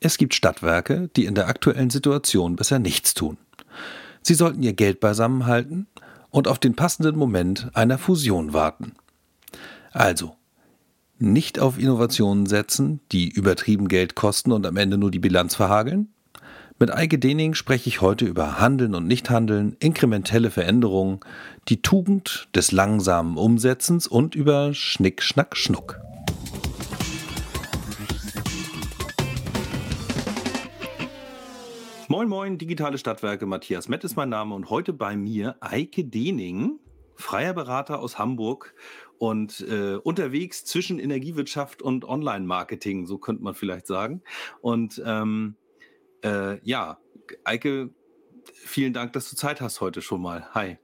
[0.00, 3.36] Es gibt Stadtwerke, die in der aktuellen Situation besser nichts tun.
[4.22, 5.86] Sie sollten ihr Geld beisammenhalten
[6.30, 8.92] und auf den passenden Moment einer Fusion warten.
[9.92, 10.36] Also,
[11.18, 16.08] nicht auf Innovationen setzen, die übertrieben Geld kosten und am Ende nur die Bilanz verhageln?
[16.78, 21.20] Mit Eike Dening spreche ich heute über Handeln und Nichthandeln, inkrementelle Veränderungen,
[21.68, 26.00] die Tugend des langsamen Umsetzens und über Schnick, Schnack, Schnuck.
[32.20, 36.78] Moin Moin, digitale Stadtwerke, Matthias Mett ist mein Name und heute bei mir Eike Dening,
[37.14, 38.74] freier Berater aus Hamburg
[39.16, 44.20] und äh, unterwegs zwischen Energiewirtschaft und Online-Marketing, so könnte man vielleicht sagen.
[44.60, 45.56] Und ähm,
[46.22, 46.98] äh, ja,
[47.44, 47.88] Eike,
[48.52, 50.46] vielen Dank, dass du Zeit hast heute schon mal.
[50.52, 50.76] Hi.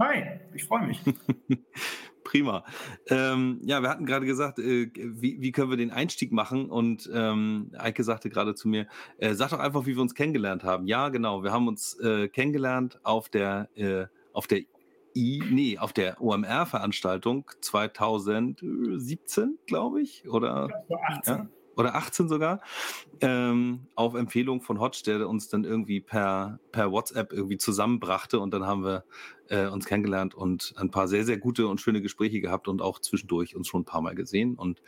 [0.00, 1.02] Hi, ich freue mich.
[2.32, 2.64] Prima.
[3.08, 6.70] Ähm, ja, wir hatten gerade gesagt, äh, wie, wie, können wir den Einstieg machen?
[6.70, 8.86] Und ähm, Eike sagte gerade zu mir,
[9.18, 10.86] äh, sag doch einfach, wie wir uns kennengelernt haben.
[10.86, 14.60] Ja, genau, wir haben uns äh, kennengelernt auf der, äh, auf der
[15.14, 20.86] I, nee, auf der OMR-Veranstaltung 2017, glaube ich, oder?
[21.18, 21.34] 18.
[21.36, 21.46] Ja?
[21.76, 22.60] Oder 18 sogar,
[23.20, 28.52] ähm, auf Empfehlung von Hodge, der uns dann irgendwie per, per WhatsApp irgendwie zusammenbrachte und
[28.52, 29.04] dann haben wir
[29.48, 32.98] äh, uns kennengelernt und ein paar sehr, sehr gute und schöne Gespräche gehabt und auch
[32.98, 34.82] zwischendurch uns schon ein paar Mal gesehen und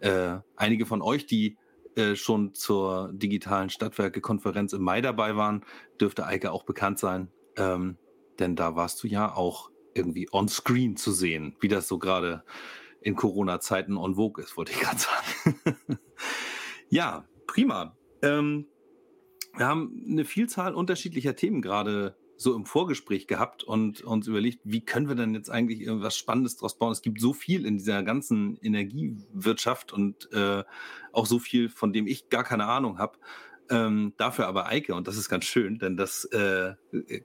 [0.00, 1.56] äh, einige von euch, die
[1.96, 5.64] äh, schon zur digitalen Stadtwerke-Konferenz im Mai dabei waren,
[6.00, 7.96] dürfte Eike auch bekannt sein, ähm,
[8.38, 12.44] denn da warst du ja auch irgendwie on screen zu sehen, wie das so gerade
[13.00, 15.76] in Corona-Zeiten on vogue ist, wollte ich gerade sagen.
[16.90, 17.96] ja, prima.
[18.22, 18.66] Ähm,
[19.56, 24.82] wir haben eine Vielzahl unterschiedlicher Themen gerade so im Vorgespräch gehabt und uns überlegt, wie
[24.82, 26.92] können wir denn jetzt eigentlich irgendwas Spannendes draus bauen?
[26.92, 30.64] Es gibt so viel in dieser ganzen Energiewirtschaft und äh,
[31.12, 33.18] auch so viel, von dem ich gar keine Ahnung habe.
[33.68, 36.74] Ähm, dafür aber Eike, und das ist ganz schön, denn das äh,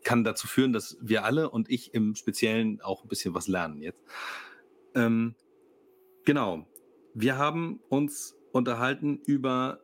[0.04, 3.82] kann dazu führen, dass wir alle und ich im Speziellen auch ein bisschen was lernen
[3.82, 4.02] jetzt.
[4.96, 5.36] Ähm,
[6.26, 6.68] Genau.
[7.14, 9.82] Wir haben uns unterhalten über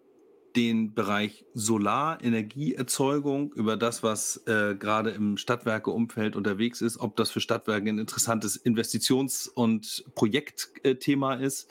[0.55, 7.41] den Bereich Solarenergieerzeugung, über das, was äh, gerade im Stadtwerkeumfeld unterwegs ist, ob das für
[7.41, 11.69] Stadtwerke ein interessantes Investitions- und Projektthema ist.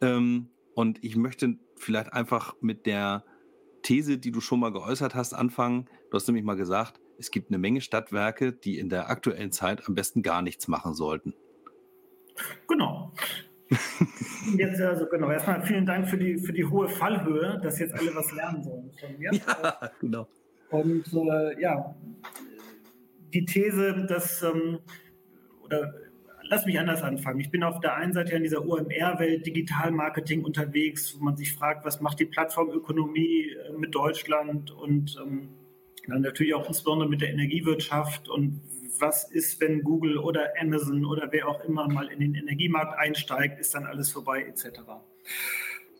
[0.00, 3.24] Ähm, und ich möchte vielleicht einfach mit der
[3.82, 5.88] These, die du schon mal geäußert hast, anfangen.
[6.10, 9.86] Du hast nämlich mal gesagt, es gibt eine Menge Stadtwerke, die in der aktuellen Zeit
[9.86, 11.34] am besten gar nichts machen sollten.
[12.66, 13.12] Genau.
[14.56, 18.14] Jetzt also genau, erstmal vielen Dank für die, für die hohe Fallhöhe, dass jetzt alle
[18.14, 19.30] was lernen sollen von mir.
[19.46, 20.28] Ja, genau.
[20.70, 21.94] Und äh, ja,
[23.32, 24.78] die These, dass, ähm,
[25.64, 25.92] oder
[26.42, 27.40] lass mich anders anfangen.
[27.40, 31.84] Ich bin auf der einen Seite in dieser OMR-Welt Digitalmarketing unterwegs, wo man sich fragt,
[31.84, 35.48] was macht die Plattformökonomie äh, mit Deutschland und ähm,
[36.06, 38.60] natürlich auch insbesondere mit der Energiewirtschaft und
[38.98, 43.58] was ist, wenn Google oder Amazon oder wer auch immer mal in den Energiemarkt einsteigt,
[43.58, 44.80] ist dann alles vorbei etc.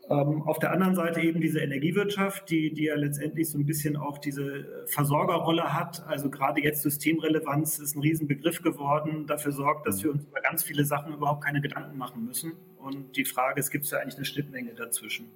[0.09, 3.95] Ähm, auf der anderen Seite eben diese Energiewirtschaft, die, die ja letztendlich so ein bisschen
[3.95, 6.05] auch diese Versorgerrolle hat.
[6.07, 10.63] Also gerade jetzt Systemrelevanz ist ein Riesenbegriff geworden, dafür sorgt, dass wir uns über ganz
[10.63, 12.53] viele Sachen überhaupt keine Gedanken machen müssen.
[12.83, 15.31] Und die Frage ist, gibt es ja eigentlich eine Schnittmenge dazwischen?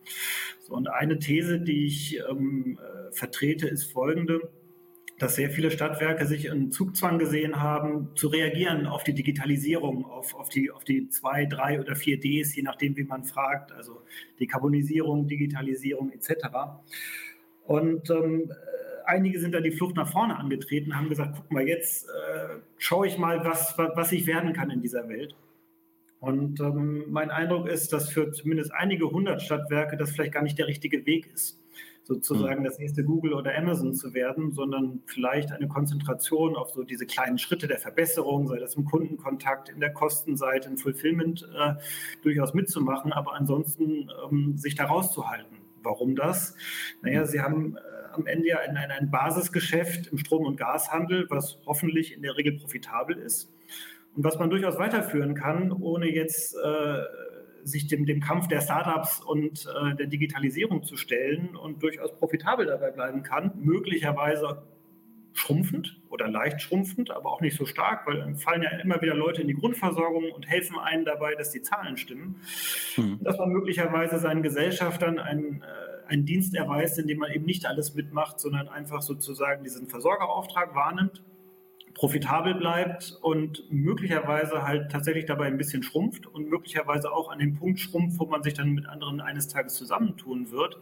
[0.61, 4.49] So, und eine These, die ich ähm, äh, vertrete, ist folgende
[5.19, 10.35] dass sehr viele Stadtwerke sich in Zugzwang gesehen haben, zu reagieren auf die Digitalisierung, auf,
[10.35, 14.01] auf, die, auf die zwei, drei oder vier Ds, je nachdem, wie man fragt, also
[14.39, 16.47] Dekarbonisierung, Digitalisierung etc.
[17.65, 18.51] Und ähm,
[19.05, 23.07] einige sind da die Flucht nach vorne angetreten, haben gesagt, guck mal, jetzt äh, schaue
[23.07, 25.35] ich mal, was, was ich werden kann in dieser Welt.
[26.19, 30.57] Und ähm, mein Eindruck ist, dass für zumindest einige hundert Stadtwerke das vielleicht gar nicht
[30.57, 31.59] der richtige Weg ist
[32.07, 32.65] sozusagen mhm.
[32.65, 37.37] das nächste Google oder Amazon zu werden, sondern vielleicht eine Konzentration auf so diese kleinen
[37.37, 41.73] Schritte der Verbesserung, sei das im Kundenkontakt, in der Kostenseite, im Fulfillment äh,
[42.23, 45.57] durchaus mitzumachen, aber ansonsten ähm, sich da rauszuhalten.
[45.83, 46.55] Warum das?
[47.01, 47.79] Naja, sie haben äh,
[48.13, 52.57] am Ende ja ein, ein Basisgeschäft im Strom- und Gashandel, was hoffentlich in der Regel
[52.57, 53.53] profitabel ist
[54.17, 57.01] und was man durchaus weiterführen kann, ohne jetzt äh,
[57.63, 62.65] sich dem, dem Kampf der Startups und äh, der Digitalisierung zu stellen und durchaus profitabel
[62.65, 64.63] dabei bleiben kann, möglicherweise
[65.33, 69.13] schrumpfend oder leicht schrumpfend, aber auch nicht so stark, weil dann fallen ja immer wieder
[69.13, 72.41] Leute in die Grundversorgung und helfen einem dabei, dass die Zahlen stimmen.
[72.95, 73.19] Hm.
[73.21, 77.93] Dass man möglicherweise seinen Gesellschaftern einen, äh, einen Dienst erweist, indem man eben nicht alles
[77.93, 81.21] mitmacht, sondern einfach sozusagen diesen Versorgerauftrag wahrnimmt
[81.97, 87.55] profitabel bleibt und möglicherweise halt tatsächlich dabei ein bisschen schrumpft und möglicherweise auch an den
[87.55, 90.77] Punkt schrumpft, wo man sich dann mit anderen eines Tages zusammentun wird,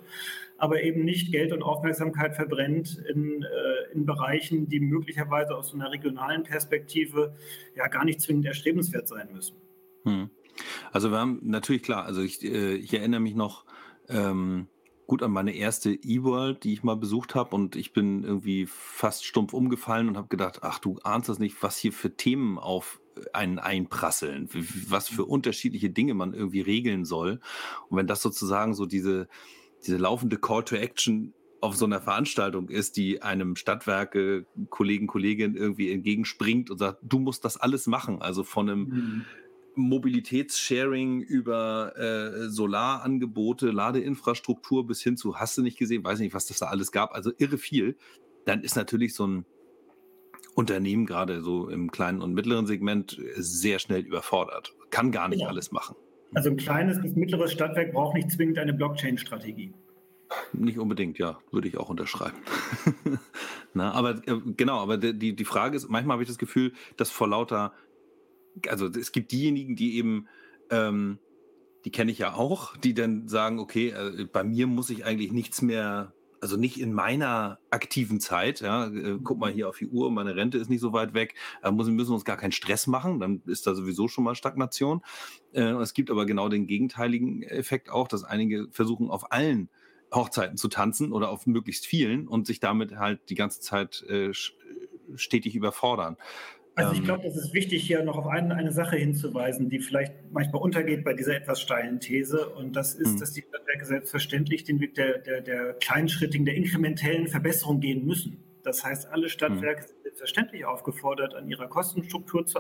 [0.58, 5.78] aber eben nicht Geld und Aufmerksamkeit verbrennt in, äh, in Bereichen, die möglicherweise aus so
[5.78, 7.34] einer regionalen Perspektive
[7.78, 9.56] ja gar nicht zwingend erstrebenswert sein müssen.
[10.04, 10.30] Hm.
[10.92, 13.64] Also wir haben natürlich klar, also ich, äh, ich erinnere mich noch,
[14.10, 14.68] ähm,
[15.08, 19.26] gut an meine erste E-World, die ich mal besucht habe und ich bin irgendwie fast
[19.26, 23.02] stumpf umgefallen und habe gedacht, ach du ahnst das nicht, was hier für Themen auf
[23.34, 24.50] einen einprasseln,
[24.90, 27.40] was für unterschiedliche Dinge man irgendwie regeln soll.
[27.90, 29.28] Und wenn das sozusagen so diese,
[29.86, 35.56] diese laufende Call to Action auf so einer Veranstaltung ist, die einem Stadtwerke, Kollegen, Kollegin
[35.56, 38.22] irgendwie entgegenspringt und sagt, du musst das alles machen.
[38.22, 39.26] Also von einem mhm.
[39.76, 46.48] Mobilitätssharing über äh, Solarangebote, Ladeinfrastruktur bis hin zu, hast du nicht gesehen, weiß nicht, was
[46.48, 47.96] das da alles gab, also irre viel,
[48.46, 49.46] dann ist natürlich so ein
[50.56, 55.48] Unternehmen gerade so im kleinen und mittleren Segment sehr schnell überfordert, kann gar nicht ja.
[55.48, 55.96] alles machen.
[56.34, 59.74] Also ein kleines bis mittleres Stadtwerk braucht nicht zwingend eine Blockchain-Strategie.
[60.54, 62.38] Nicht unbedingt, ja, würde ich auch unterschreiben.
[63.74, 67.12] Na, aber äh, genau, aber die, die Frage ist, manchmal habe ich das Gefühl, dass
[67.12, 67.74] vor lauter
[68.68, 70.28] also es gibt diejenigen, die eben,
[70.70, 71.20] ähm,
[71.84, 75.32] die kenne ich ja auch, die dann sagen, okay, äh, bei mir muss ich eigentlich
[75.32, 79.88] nichts mehr, also nicht in meiner aktiven Zeit, ja, äh, guck mal hier auf die
[79.88, 82.88] Uhr, meine Rente ist nicht so weit weg, äh, müssen, müssen uns gar keinen Stress
[82.88, 85.02] machen, dann ist da sowieso schon mal Stagnation.
[85.54, 89.70] Äh, es gibt aber genau den gegenteiligen Effekt auch, dass einige versuchen auf allen
[90.14, 94.32] Hochzeiten zu tanzen oder auf möglichst vielen und sich damit halt die ganze Zeit äh,
[95.16, 96.18] stetig überfordern.
[96.76, 97.06] Also ich ähm.
[97.06, 101.04] glaube, das ist wichtig, hier noch auf eine, eine Sache hinzuweisen, die vielleicht manchmal untergeht
[101.04, 102.50] bei dieser etwas steilen These.
[102.50, 103.20] Und das ist, mhm.
[103.20, 108.45] dass die Stadtwerke selbstverständlich den Weg der, der, der kleinschrittigen, der inkrementellen Verbesserung gehen müssen.
[108.66, 109.86] Das heißt, alle Stadtwerke mhm.
[109.86, 112.60] sind selbstverständlich aufgefordert, an ihrer Kostenstruktur zu,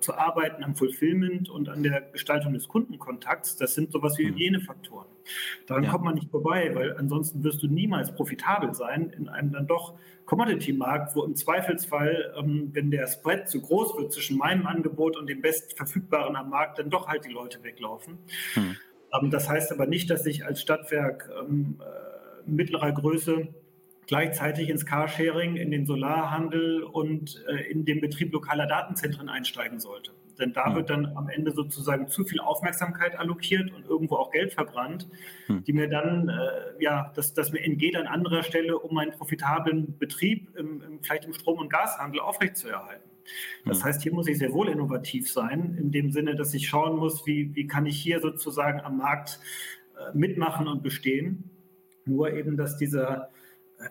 [0.00, 3.56] zu, arbeiten, am Fulfillment und an der Gestaltung des Kundenkontakts.
[3.56, 4.34] Das sind sowas wie mhm.
[4.34, 5.08] Hygienefaktoren.
[5.66, 5.90] Daran ja.
[5.90, 9.94] kommt man nicht vorbei, weil ansonsten wirst du niemals profitabel sein in einem dann doch
[10.26, 15.26] Commodity-Markt, wo im Zweifelsfall, ähm, wenn der Spread zu groß wird zwischen meinem Angebot und
[15.28, 18.18] dem bestverfügbaren am Markt, dann doch halt die Leute weglaufen.
[18.54, 18.76] Mhm.
[19.12, 23.48] Ähm, das heißt aber nicht, dass ich als Stadtwerk ähm, äh, mittlerer Größe
[24.10, 30.10] gleichzeitig ins Carsharing, in den Solarhandel und äh, in den Betrieb lokaler Datenzentren einsteigen sollte.
[30.36, 30.74] Denn da hm.
[30.74, 35.06] wird dann am Ende sozusagen zu viel Aufmerksamkeit allokiert und irgendwo auch Geld verbrannt,
[35.46, 35.62] hm.
[35.62, 39.96] die mir dann, äh, ja, das, das mir entgeht an anderer Stelle, um meinen profitablen
[39.96, 43.08] Betrieb im, im, vielleicht im Strom- und Gashandel aufrechtzuerhalten.
[43.64, 43.84] Das hm.
[43.84, 47.26] heißt, hier muss ich sehr wohl innovativ sein, in dem Sinne, dass ich schauen muss,
[47.26, 49.38] wie, wie kann ich hier sozusagen am Markt
[49.96, 51.48] äh, mitmachen und bestehen.
[52.06, 53.30] Nur eben, dass dieser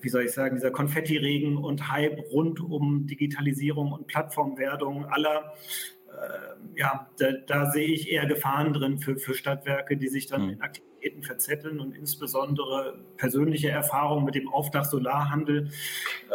[0.01, 5.53] wie soll ich sagen, dieser Konfettiregen und Hype rund um Digitalisierung und Plattformwerdung aller,
[6.09, 10.43] äh, ja, da, da, sehe ich eher Gefahren drin für, für Stadtwerke, die sich dann
[10.43, 10.49] mhm.
[10.49, 15.69] in Aktivitäten verzetteln und insbesondere persönliche Erfahrungen mit dem Aufdach Solarhandel,
[16.29, 16.33] äh,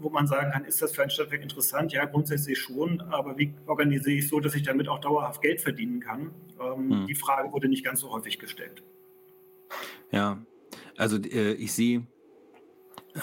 [0.00, 1.92] wo man sagen kann, ist das für ein Stadtwerk interessant?
[1.92, 6.00] Ja, grundsätzlich schon, aber wie organisiere ich so, dass ich damit auch dauerhaft Geld verdienen
[6.00, 6.30] kann?
[6.60, 7.06] Ähm, mhm.
[7.06, 8.82] Die Frage wurde nicht ganz so häufig gestellt.
[10.10, 10.38] Ja,
[10.96, 12.06] also äh, ich sehe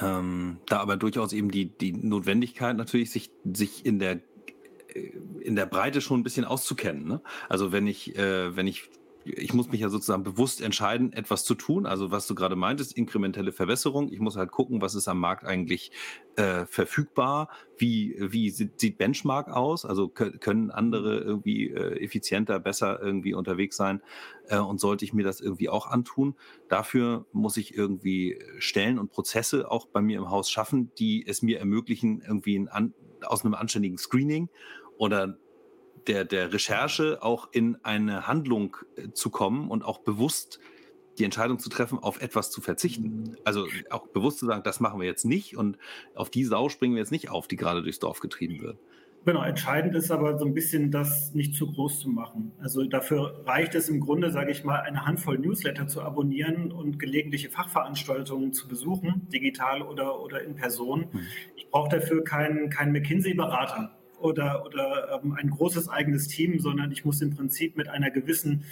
[0.01, 4.21] ähm, da aber durchaus eben die, die Notwendigkeit natürlich, sich, sich in der
[4.93, 5.11] äh,
[5.41, 7.07] in der Breite schon ein bisschen auszukennen.
[7.07, 7.21] Ne?
[7.49, 8.89] Also wenn ich, äh, wenn ich
[9.25, 11.87] ich muss mich ja sozusagen bewusst entscheiden, etwas zu tun.
[11.87, 14.11] Also was du gerade meintest, inkrementelle Verbesserung.
[14.11, 15.91] Ich muss halt gucken, was ist am Markt eigentlich
[16.35, 17.49] äh, verfügbar.
[17.77, 19.83] Wie, wie sieht Benchmark aus?
[19.83, 24.01] Also können andere irgendwie äh, effizienter, besser irgendwie unterwegs sein?
[24.47, 26.35] Äh, und sollte ich mir das irgendwie auch antun?
[26.69, 31.41] Dafür muss ich irgendwie Stellen und Prozesse auch bei mir im Haus schaffen, die es
[31.41, 34.49] mir ermöglichen, irgendwie ein, aus einem anständigen Screening
[34.97, 35.37] oder
[36.07, 40.59] der, der Recherche auch in eine Handlung äh, zu kommen und auch bewusst
[41.17, 43.37] die Entscheidung zu treffen, auf etwas zu verzichten.
[43.45, 45.77] Also auch bewusst zu sagen, das machen wir jetzt nicht und
[46.13, 48.77] auf die Sau springen wir jetzt nicht auf, die gerade durchs Dorf getrieben wird.
[49.25, 52.51] Genau, entscheidend ist aber so ein bisschen, das nicht zu groß zu machen.
[52.59, 56.99] Also dafür reicht es im Grunde, sage ich mal, eine Handvoll Newsletter zu abonnieren und
[56.99, 61.07] gelegentliche Fachveranstaltungen zu besuchen, digital oder, oder in Person.
[61.11, 61.19] Mhm.
[61.55, 67.05] Ich brauche dafür keinen, keinen McKinsey-Berater oder, oder ähm, ein großes eigenes Team, sondern ich
[67.05, 68.65] muss im Prinzip mit einer gewissen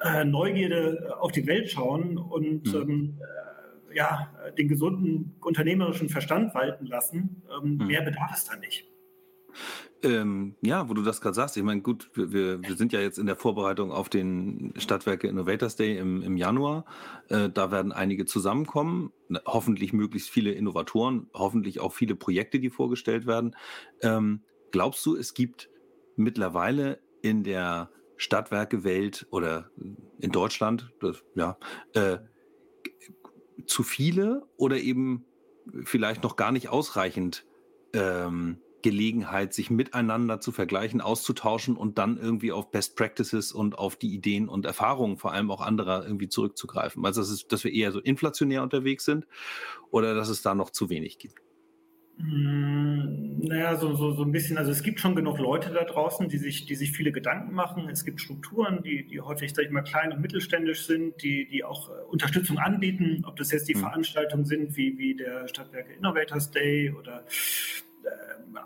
[0.00, 2.74] äh, Neugierde auf die Welt schauen und mhm.
[2.74, 7.42] ähm, äh, ja, den gesunden unternehmerischen Verstand walten lassen.
[7.62, 7.86] Ähm, mhm.
[7.86, 8.86] Mehr bedarf es da nicht.
[10.02, 13.18] Ähm, ja, wo du das gerade sagst, ich meine, gut, wir, wir sind ja jetzt
[13.18, 16.84] in der Vorbereitung auf den Stadtwerke Innovators Day im, im Januar.
[17.28, 19.12] Äh, da werden einige zusammenkommen,
[19.46, 23.56] hoffentlich möglichst viele Innovatoren, hoffentlich auch viele Projekte, die vorgestellt werden.
[24.02, 24.42] Ähm,
[24.74, 25.70] glaubst du, es gibt
[26.16, 29.70] mittlerweile in der Stadtwerke-Welt oder
[30.18, 31.56] in Deutschland, das, ja,
[31.92, 32.18] äh,
[33.66, 35.26] zu viele oder eben
[35.84, 37.46] vielleicht noch gar nicht ausreichend
[37.92, 43.94] ähm, Gelegenheit, sich miteinander zu vergleichen, auszutauschen und dann irgendwie auf Best Practices und auf
[43.94, 47.06] die Ideen und Erfahrungen vor allem auch anderer irgendwie zurückzugreifen.
[47.06, 49.24] Also das ist, dass wir eher so inflationär unterwegs sind
[49.92, 51.44] oder dass es da noch zu wenig gibt.
[52.16, 56.28] Hm, naja, so, so, so ein bisschen, also es gibt schon genug Leute da draußen,
[56.28, 57.88] die sich, die sich viele Gedanken machen.
[57.88, 61.64] Es gibt Strukturen, die, die häufig, sag ich mal, klein und mittelständisch sind, die, die
[61.64, 63.80] auch äh, Unterstützung anbieten, ob das jetzt die mhm.
[63.80, 67.24] Veranstaltungen sind, wie, wie der Stadtwerke Innovators Day oder
[68.04, 68.08] äh,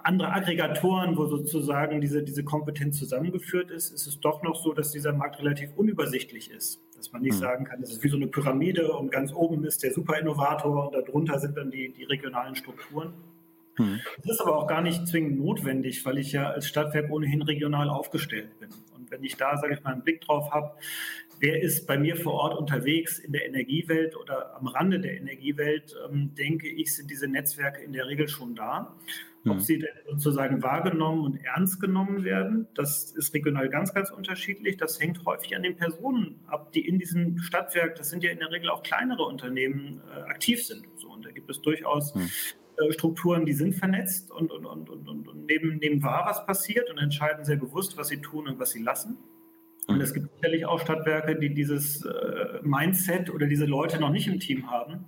[0.04, 4.92] andere Aggregatoren, wo sozusagen diese, diese Kompetenz zusammengeführt ist, ist es doch noch so, dass
[4.92, 6.82] dieser Markt relativ unübersichtlich ist.
[6.94, 7.40] Dass man nicht mhm.
[7.40, 10.94] sagen kann, es ist wie so eine Pyramide und ganz oben ist der Superinnovator und
[10.94, 13.14] darunter sind dann die, die regionalen Strukturen.
[13.78, 14.00] Mhm.
[14.18, 17.88] Das ist aber auch gar nicht zwingend notwendig, weil ich ja als Stadtwerk ohnehin regional
[17.88, 18.70] aufgestellt bin.
[18.94, 20.72] Und wenn ich da, sage ich mal, einen Blick drauf habe,
[21.40, 25.94] wer ist bei mir vor Ort unterwegs in der Energiewelt oder am Rande der Energiewelt,
[26.08, 28.96] ähm, denke ich, sind diese Netzwerke in der Regel schon da.
[29.46, 29.60] Ob mhm.
[29.60, 34.76] sie denn sozusagen wahrgenommen und ernst genommen werden, das ist regional ganz, ganz unterschiedlich.
[34.76, 38.40] Das hängt häufig an den Personen ab, die in diesem Stadtwerk, das sind ja in
[38.40, 40.84] der Regel auch kleinere Unternehmen, äh, aktiv sind.
[40.96, 42.28] So, und da gibt es durchaus mhm.
[42.78, 46.90] Äh, Strukturen, die sind vernetzt und, und, und, und, und nehmen, nehmen wahr, was passiert
[46.90, 49.18] und entscheiden sehr bewusst, was sie tun und was sie lassen.
[49.86, 54.28] Und es gibt sicherlich auch Stadtwerke, die dieses äh, Mindset oder diese Leute noch nicht
[54.28, 55.06] im Team haben,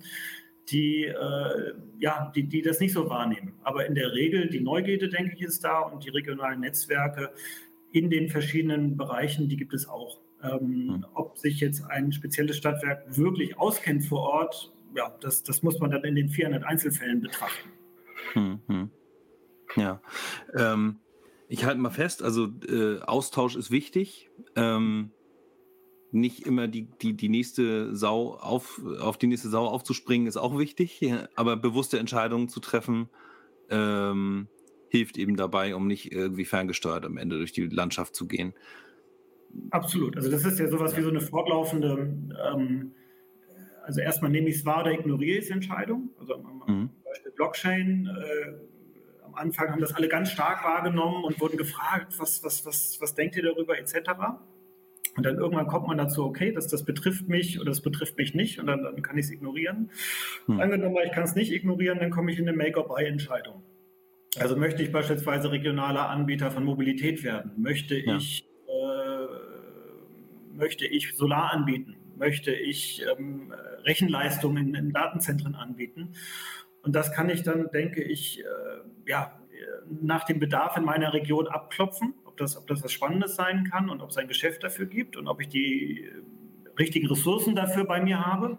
[0.70, 3.52] die, äh, ja, die, die das nicht so wahrnehmen.
[3.62, 7.30] Aber in der Regel, die Neugierde, denke ich, ist da und die regionalen Netzwerke
[7.92, 10.20] in den verschiedenen Bereichen, die gibt es auch.
[10.42, 11.06] Ähm, mhm.
[11.12, 15.90] Ob sich jetzt ein spezielles Stadtwerk wirklich auskennt vor Ort, ja, das, das muss man
[15.90, 17.70] dann in den 400 Einzelfällen betrachten.
[18.34, 18.90] Mhm.
[19.76, 20.00] Ja.
[20.54, 21.00] Ähm
[21.50, 24.30] ich halte mal fest, also äh, Austausch ist wichtig.
[24.54, 25.10] Ähm,
[26.12, 30.56] nicht immer die, die, die nächste Sau auf, auf die nächste Sau aufzuspringen, ist auch
[30.58, 31.02] wichtig,
[31.34, 33.08] aber bewusste Entscheidungen zu treffen,
[33.68, 34.46] ähm,
[34.90, 38.54] hilft eben dabei, um nicht irgendwie ferngesteuert am Ende durch die Landschaft zu gehen.
[39.70, 40.16] Absolut.
[40.16, 42.16] Also das ist ja sowas wie so eine fortlaufende,
[42.52, 42.92] ähm,
[43.90, 46.10] also erstmal nehme ich es wahr oder ignoriere ich es Entscheidung.
[46.20, 46.90] Also am mhm.
[47.04, 48.52] Beispiel Blockchain äh,
[49.24, 53.14] am Anfang haben das alle ganz stark wahrgenommen und wurden gefragt, was, was, was, was
[53.16, 54.10] denkt ihr darüber etc.
[55.16, 58.32] Und dann irgendwann kommt man dazu, okay, das, das betrifft mich oder das betrifft mich
[58.32, 59.90] nicht und dann, dann kann ich es ignorieren.
[60.46, 60.60] Hm.
[60.60, 63.60] Angenommen, ich kann es nicht ignorieren, dann komme ich in eine Make-or-Buy-Entscheidung.
[64.38, 67.50] Also möchte ich beispielsweise regionaler Anbieter von Mobilität werden?
[67.56, 68.18] Möchte ja.
[68.18, 71.96] ich, äh, möchte ich Solar anbieten?
[72.20, 73.52] Möchte ich ähm,
[73.84, 76.12] Rechenleistungen in, in Datenzentren anbieten?
[76.82, 78.44] Und das kann ich dann, denke ich, äh,
[79.10, 79.40] ja,
[79.88, 83.90] nach dem Bedarf in meiner Region abklopfen, ob das, ob das was Spannendes sein kann
[83.90, 86.22] und ob es ein Geschäft dafür gibt und ob ich die äh,
[86.78, 88.58] richtigen Ressourcen dafür bei mir habe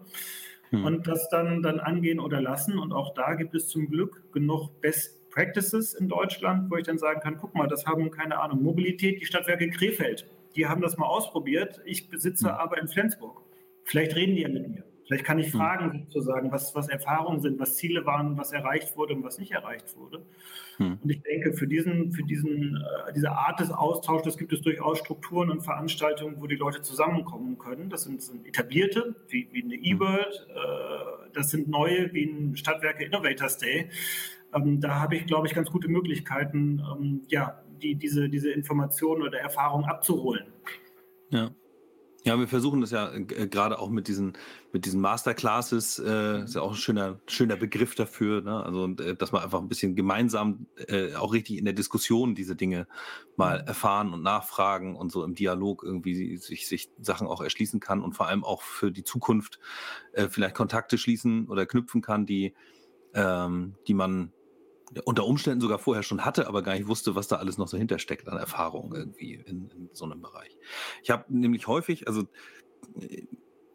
[0.70, 0.84] hm.
[0.84, 2.78] und das dann, dann angehen oder lassen.
[2.78, 6.98] Und auch da gibt es zum Glück genug Best Practices in Deutschland, wo ich dann
[6.98, 10.98] sagen kann, guck mal, das haben, keine Ahnung, Mobilität, die Stadtwerke Krefeld, die haben das
[10.98, 11.80] mal ausprobiert.
[11.84, 12.56] Ich besitze hm.
[12.56, 13.40] aber in Flensburg.
[13.84, 14.84] Vielleicht reden die ja mit mir.
[15.06, 15.60] Vielleicht kann ich hm.
[15.60, 19.52] fragen, sozusagen, was, was Erfahrungen sind, was Ziele waren, was erreicht wurde und was nicht
[19.52, 20.24] erreicht wurde.
[20.78, 20.98] Hm.
[21.02, 24.98] Und ich denke, für, diesen, für diesen, äh, diese Art des Austauschs gibt es durchaus
[24.98, 27.90] Strukturen und Veranstaltungen, wo die Leute zusammenkommen können.
[27.90, 29.82] Das sind, sind etablierte, wie, wie eine hm.
[29.82, 33.90] E-World, äh, das sind neue, wie ein Stadtwerke Innovators Day.
[34.54, 39.22] Ähm, da habe ich, glaube ich, ganz gute Möglichkeiten, ähm, ja, die, diese, diese Informationen
[39.22, 40.46] oder Erfahrungen abzuholen.
[41.30, 41.50] Ja.
[42.24, 44.34] Ja, wir versuchen das ja äh, gerade auch mit diesen,
[44.72, 48.62] mit diesen Masterclasses, äh, ist ja auch ein schöner, schöner Begriff dafür, ne?
[48.64, 52.54] Also, äh, dass man einfach ein bisschen gemeinsam äh, auch richtig in der Diskussion diese
[52.54, 52.86] Dinge
[53.36, 53.66] mal mhm.
[53.66, 58.12] erfahren und nachfragen und so im Dialog irgendwie sich, sich Sachen auch erschließen kann und
[58.12, 59.58] vor allem auch für die Zukunft
[60.12, 62.54] äh, vielleicht Kontakte schließen oder knüpfen kann, die,
[63.14, 64.32] ähm, die man
[65.04, 67.76] unter Umständen sogar vorher schon hatte, aber gar nicht wusste, was da alles noch so
[67.76, 70.56] hintersteckt an Erfahrung irgendwie in, in so einem Bereich.
[71.02, 72.22] Ich habe nämlich häufig, also
[73.00, 73.22] äh,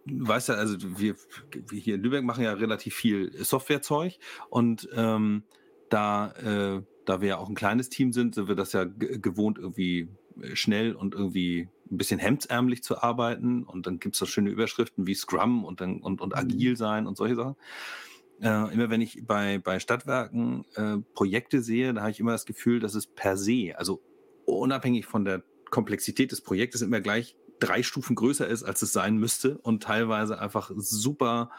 [0.06, 1.16] du weißt ja, also wir,
[1.52, 4.18] wir hier in Lübeck machen ja relativ viel Softwarezeug
[4.50, 5.44] und ähm,
[5.90, 9.58] da, äh, da wir ja auch ein kleines Team sind, sind wir das ja gewohnt,
[9.58, 10.10] irgendwie
[10.42, 14.50] äh, schnell und irgendwie ein bisschen hemdsärmlich zu arbeiten und dann gibt es so schöne
[14.50, 17.56] Überschriften wie Scrum und, dann, und, und agil sein und solche Sachen.
[18.42, 22.46] Äh, immer wenn ich bei, bei Stadtwerken äh, Projekte sehe, da habe ich immer das
[22.46, 24.02] Gefühl, dass es per se, also
[24.46, 29.18] unabhängig von der Komplexität des Projektes, immer gleich drei Stufen größer ist, als es sein
[29.18, 31.52] müsste und teilweise einfach super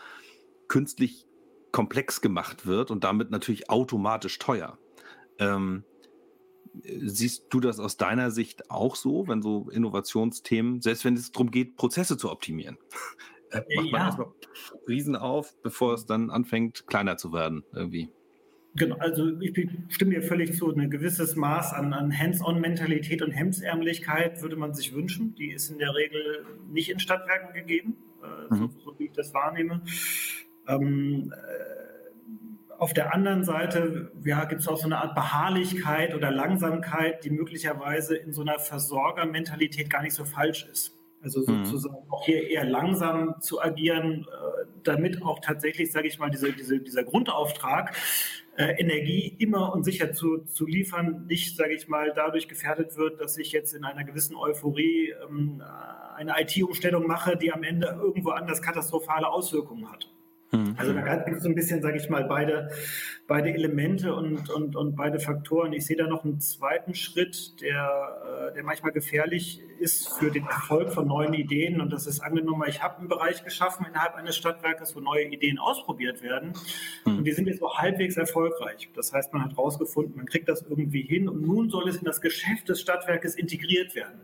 [0.69, 1.27] künstlich
[1.73, 4.79] komplex gemacht wird und damit natürlich automatisch teuer.
[5.39, 5.85] Ähm,
[6.83, 11.51] siehst du das aus deiner Sicht auch so, wenn so Innovationsthemen, selbst wenn es darum
[11.51, 12.79] geht, Prozesse zu optimieren?
[13.51, 14.07] Äh, macht man ja.
[14.07, 14.29] erstmal
[14.89, 18.11] Riesen auf, bevor es dann anfängt, kleiner zu werden, irgendwie.
[18.75, 20.73] Genau, also ich stimme dir völlig zu.
[20.75, 25.35] Ein gewisses Maß an, an Hands-on-Mentalität und Hemdsärmlichkeit würde man sich wünschen.
[25.35, 28.71] Die ist in der Regel nicht in Stadtwerken gegeben, äh, mhm.
[28.71, 29.83] so, so, wie ich das wahrnehme.
[30.69, 36.31] Ähm, äh, auf der anderen Seite ja, gibt es auch so eine Art Beharrlichkeit oder
[36.31, 40.98] Langsamkeit, die möglicherweise in so einer Versorgermentalität gar nicht so falsch ist.
[41.23, 41.65] Also mhm.
[41.65, 42.13] sozusagen mhm.
[42.13, 46.81] auch hier eher langsam zu agieren, äh, damit auch tatsächlich, sage ich mal, diese, diese,
[46.81, 47.95] dieser Grundauftrag,
[48.57, 53.21] äh, Energie immer und sicher zu, zu liefern, nicht, sage ich mal, dadurch gefährdet wird,
[53.21, 55.63] dass ich jetzt in einer gewissen Euphorie ähm,
[56.17, 60.09] eine IT-Umstellung mache, die am Ende irgendwo anders katastrophale Auswirkungen hat.
[60.51, 60.75] Mhm.
[60.79, 62.71] Also da gibt es so ein bisschen, sage ich mal, beide,
[63.27, 65.73] beide Elemente und, und, und beide Faktoren.
[65.73, 70.47] Ich sehe da noch einen zweiten Schritt, der, äh, der manchmal gefährlich ist für den
[70.47, 71.81] Erfolg von neuen Ideen.
[71.81, 75.59] Und das ist angenommen, ich habe einen Bereich geschaffen innerhalb eines Stadtwerkes, wo neue Ideen
[75.59, 76.55] ausprobiert werden.
[77.05, 77.19] Mhm.
[77.19, 78.89] Und die sind jetzt so halbwegs erfolgreich.
[78.95, 82.05] Das heißt, man hat herausgefunden, man kriegt das irgendwie hin und nun soll es in
[82.05, 84.21] das Geschäft des Stadtwerkes integriert werden.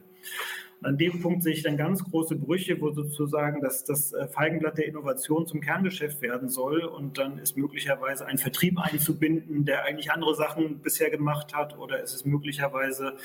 [0.85, 4.76] An dem Punkt sehe ich dann ganz große Brüche, wo sozusagen das, das äh, Feigenblatt
[4.76, 6.83] der Innovation zum Kerngeschäft werden soll.
[6.83, 11.79] Und dann ist möglicherweise ein Vertrieb einzubinden, der eigentlich andere Sachen bisher gemacht hat.
[11.79, 13.17] Oder ist es möglicherweise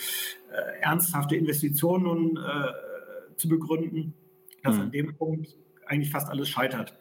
[0.51, 4.13] äh, ernsthafte Investitionen äh, zu begründen,
[4.63, 4.81] dass mhm.
[4.81, 6.93] an dem Punkt eigentlich fast alles scheitert.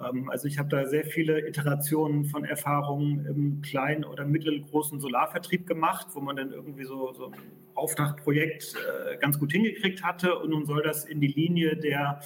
[0.00, 5.66] Ähm, also ich habe da sehr viele Iterationen von Erfahrungen im kleinen oder mittelgroßen Solarvertrieb
[5.66, 7.36] gemacht, wo man dann irgendwie so, so ein
[7.74, 12.20] Auftragprojekt äh, ganz gut hingekriegt hatte und nun soll das in die Linie der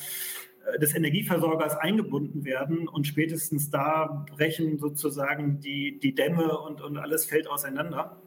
[0.66, 6.96] äh, des Energieversorgers eingebunden werden und spätestens da brechen sozusagen die, die Dämme und, und
[6.98, 8.20] alles fällt auseinander.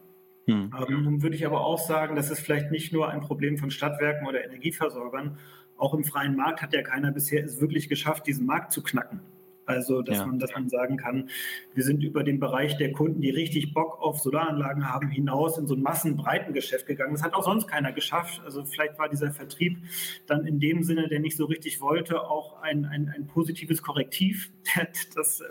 [0.46, 0.72] Hm.
[0.88, 3.70] Ähm, nun würde ich aber auch sagen, das ist vielleicht nicht nur ein Problem von
[3.70, 5.38] Stadtwerken oder Energieversorgern.
[5.76, 9.22] Auch im freien Markt hat ja keiner bisher es wirklich geschafft, diesen Markt zu knacken.
[9.68, 10.26] Also, dass, ja.
[10.26, 11.30] man, dass man sagen kann,
[11.74, 15.68] wir sind über den Bereich der Kunden, die richtig Bock auf Solaranlagen haben, hinaus in
[15.68, 17.14] so ein Massenbreitengeschäft gegangen.
[17.14, 18.42] Das hat auch sonst keiner geschafft.
[18.46, 19.78] Also vielleicht war dieser Vertrieb
[20.26, 24.52] dann in dem Sinne, der nicht so richtig wollte, auch ein, ein, ein positives Korrektiv,
[25.16, 25.46] das, äh,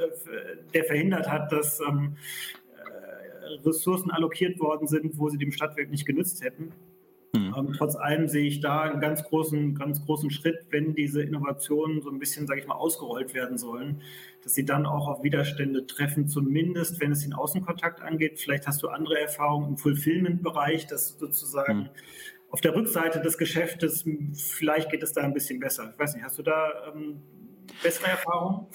[0.73, 2.17] der verhindert hat, dass ähm,
[2.73, 6.73] äh, Ressourcen allokiert worden sind, wo sie dem Stadtwerk nicht genützt hätten.
[7.57, 12.03] Ähm, trotz allem sehe ich da einen ganz großen, ganz großen Schritt, wenn diese Innovationen
[12.03, 14.03] so ein bisschen, sage ich mal, ausgerollt werden sollen,
[14.43, 18.39] dass sie dann auch auf Widerstände treffen, zumindest wenn es den Außenkontakt angeht.
[18.39, 21.89] Vielleicht hast du andere Erfahrungen im Fulfillment-Bereich, dass sozusagen mhm.
[22.51, 25.91] auf der Rückseite des Geschäftes, vielleicht geht es da ein bisschen besser.
[25.93, 27.23] Ich weiß nicht, hast du da ähm,
[27.83, 28.67] bessere Erfahrungen?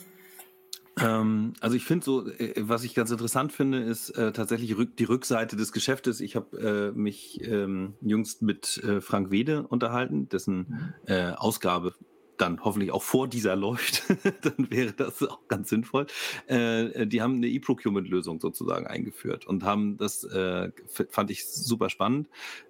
[1.01, 4.95] Ähm, also ich finde so, äh, was ich ganz interessant finde, ist äh, tatsächlich rück,
[4.97, 6.21] die Rückseite des Geschäftes.
[6.21, 10.93] Ich habe äh, mich ähm, jüngst mit äh, Frank Wede unterhalten, dessen mhm.
[11.07, 11.93] äh, Ausgabe
[12.41, 14.03] dann hoffentlich auch vor dieser läuft,
[14.41, 16.07] dann wäre das auch ganz sinnvoll.
[16.47, 20.71] Äh, die haben eine E-Procurement-Lösung sozusagen eingeführt und haben das, äh,
[21.09, 22.29] fand ich super spannend,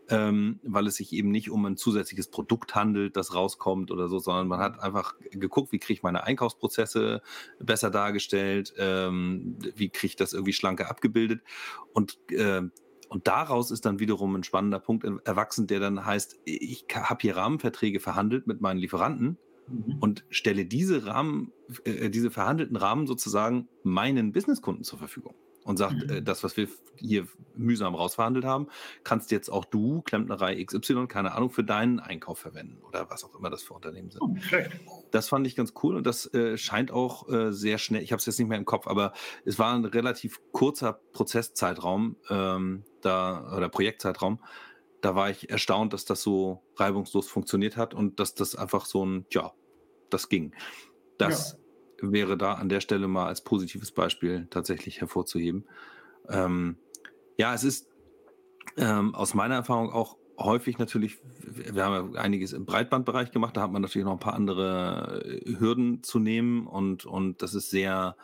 [0.09, 4.19] ähm, weil es sich eben nicht um ein zusätzliches Produkt handelt, das rauskommt oder so,
[4.19, 7.21] sondern man hat einfach geguckt, wie kriege ich meine Einkaufsprozesse
[7.59, 11.41] besser dargestellt, ähm, wie kriege ich das irgendwie schlanker abgebildet
[11.93, 12.63] und äh,
[13.11, 17.35] und daraus ist dann wiederum ein spannender Punkt erwachsen, der dann heißt, ich habe hier
[17.35, 19.37] Rahmenverträge verhandelt mit meinen Lieferanten
[19.71, 19.97] mhm.
[19.99, 21.51] und stelle diese Rahmen,
[21.83, 26.09] äh, diese verhandelten Rahmen sozusagen meinen Businesskunden zur Verfügung und sagt, mhm.
[26.09, 28.67] äh, das, was wir hier mühsam rausverhandelt haben,
[29.03, 33.35] kannst jetzt auch du, Klempnerei XY, keine Ahnung, für deinen Einkauf verwenden oder was auch
[33.37, 34.21] immer das für Unternehmen sind.
[34.21, 34.67] Okay.
[35.11, 38.19] Das fand ich ganz cool und das äh, scheint auch äh, sehr schnell, ich habe
[38.19, 39.13] es jetzt nicht mehr im Kopf, aber
[39.45, 44.39] es war ein relativ kurzer Prozesszeitraum ähm, da oder Projektzeitraum,
[45.01, 49.05] da war ich erstaunt, dass das so reibungslos funktioniert hat und dass das einfach so
[49.05, 49.51] ein, ja,
[50.13, 50.53] das ging.
[51.17, 51.57] Das
[52.01, 52.11] ja.
[52.11, 55.65] wäre da an der Stelle mal als positives Beispiel tatsächlich hervorzuheben.
[56.29, 56.77] Ähm,
[57.37, 57.87] ja, es ist
[58.77, 63.61] ähm, aus meiner Erfahrung auch häufig natürlich, wir haben ja einiges im Breitbandbereich gemacht, da
[63.61, 67.69] hat man natürlich noch ein paar andere äh, Hürden zu nehmen und, und das ist
[67.69, 68.15] sehr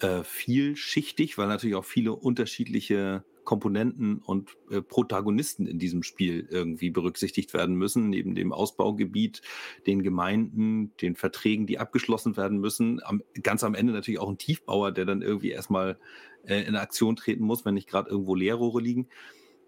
[0.00, 6.90] äh, vielschichtig, weil natürlich auch viele unterschiedliche Komponenten und äh, Protagonisten in diesem Spiel irgendwie
[6.90, 9.42] berücksichtigt werden müssen, neben dem Ausbaugebiet,
[9.86, 13.00] den Gemeinden, den Verträgen, die abgeschlossen werden müssen.
[13.04, 15.98] Am, ganz am Ende natürlich auch ein Tiefbauer, der dann irgendwie erstmal
[16.44, 19.08] äh, in Aktion treten muss, wenn nicht gerade irgendwo Leerrohre liegen,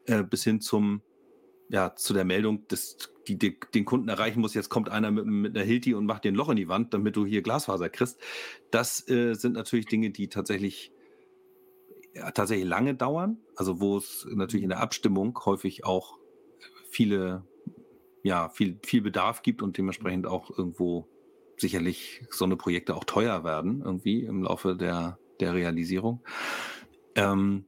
[0.06, 1.02] äh, bis hin zum
[1.68, 5.26] ja, zu der Meldung, dass die, die, den Kunden erreichen muss, jetzt kommt einer mit,
[5.26, 7.88] mit einer Hilti und macht dir ein Loch in die Wand, damit du hier Glasfaser
[7.88, 8.20] kriegst.
[8.70, 10.92] Das äh, sind natürlich Dinge, die tatsächlich
[12.34, 16.18] tatsächlich lange dauern, also wo es natürlich in der Abstimmung häufig auch
[16.90, 17.44] viele,
[18.22, 21.08] ja, viel, viel Bedarf gibt und dementsprechend auch irgendwo
[21.58, 26.22] sicherlich so eine Projekte auch teuer werden, irgendwie im Laufe der, der Realisierung.
[27.14, 27.64] Ähm,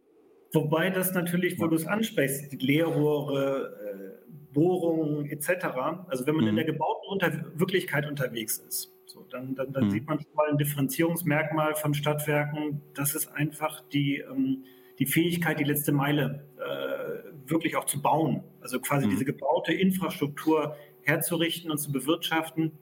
[0.53, 5.67] Wobei das natürlich, wo du es ansprichst, die Leerrohre, äh, Bohrungen etc.,
[6.09, 6.51] also wenn man mhm.
[6.51, 9.91] in der gebauten unter Wirklichkeit unterwegs ist, so, dann, dann, dann mhm.
[9.91, 12.83] sieht man schon mal ein Differenzierungsmerkmal von Stadtwerken.
[12.95, 14.65] Das ist einfach die, ähm,
[14.99, 18.45] die Fähigkeit, die letzte Meile äh, wirklich auch zu bauen.
[18.61, 19.11] Also quasi mhm.
[19.11, 22.73] diese gebaute Infrastruktur herzurichten und zu bewirtschaften.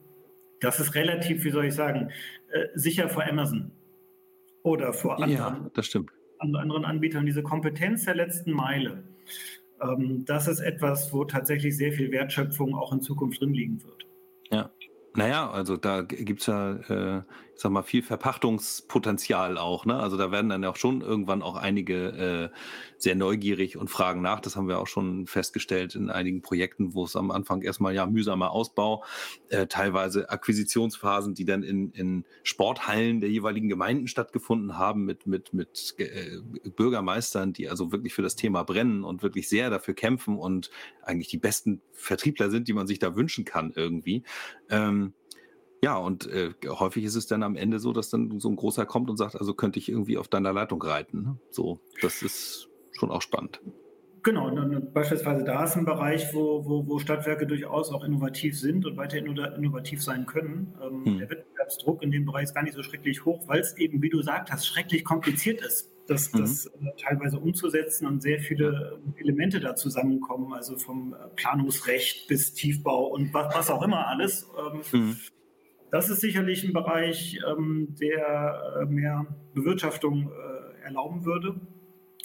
[0.59, 2.11] Das ist relativ, wie soll ich sagen,
[2.51, 3.71] äh, sicher vor Amazon
[4.63, 5.71] oder vor anderen, ja,
[6.39, 7.25] anderen Anbietern.
[7.25, 9.03] Diese Kompetenz der letzten Meile,
[9.81, 14.05] ähm, das ist etwas, wo tatsächlich sehr viel Wertschöpfung auch in Zukunft drin liegen wird.
[14.51, 14.71] Ja,
[15.17, 17.23] naja, also da gibt es ja, äh,
[17.57, 19.85] sag mal, viel Verpachtungspotenzial auch.
[19.85, 19.95] Ne?
[19.95, 22.57] Also da werden dann auch schon irgendwann auch einige äh,
[22.97, 24.39] sehr neugierig und fragen nach.
[24.39, 28.05] Das haben wir auch schon festgestellt in einigen Projekten, wo es am Anfang erstmal ja
[28.05, 29.03] mühsamer Ausbau,
[29.49, 35.53] äh, teilweise Akquisitionsphasen, die dann in, in Sporthallen der jeweiligen Gemeinden stattgefunden haben mit, mit,
[35.53, 36.37] mit äh,
[36.69, 40.69] Bürgermeistern, die also wirklich für das Thema brennen und wirklich sehr dafür kämpfen und
[41.01, 44.23] eigentlich die besten Vertriebler sind, die man sich da wünschen kann irgendwie.
[44.69, 45.13] Ähm,
[45.87, 48.85] ja, und äh, häufig ist es dann am Ende so, dass dann so ein großer
[48.85, 51.23] kommt und sagt, also könnte ich irgendwie auf deiner Leitung reiten.
[51.23, 51.37] Ne?
[51.49, 53.61] So, das ist schon auch spannend.
[54.21, 58.85] Genau, und beispielsweise da ist ein Bereich, wo, wo, wo Stadtwerke durchaus auch innovativ sind
[58.85, 60.73] und weiter innovativ sein können.
[60.83, 61.19] Ähm, hm.
[61.19, 64.09] Der Wettbewerbsdruck in dem Bereich ist gar nicht so schrecklich hoch, weil es eben, wie
[64.09, 66.39] du gesagt hast, schrecklich kompliziert ist, das, mhm.
[66.39, 66.71] das äh,
[67.01, 73.55] teilweise umzusetzen und sehr viele Elemente da zusammenkommen, also vom Planungsrecht bis Tiefbau und was,
[73.55, 74.49] was auch immer alles.
[74.59, 75.15] Ähm, mhm.
[75.89, 81.59] Das ist sicherlich ein Bereich, ähm, der äh, mehr Bewirtschaftung äh, erlauben würde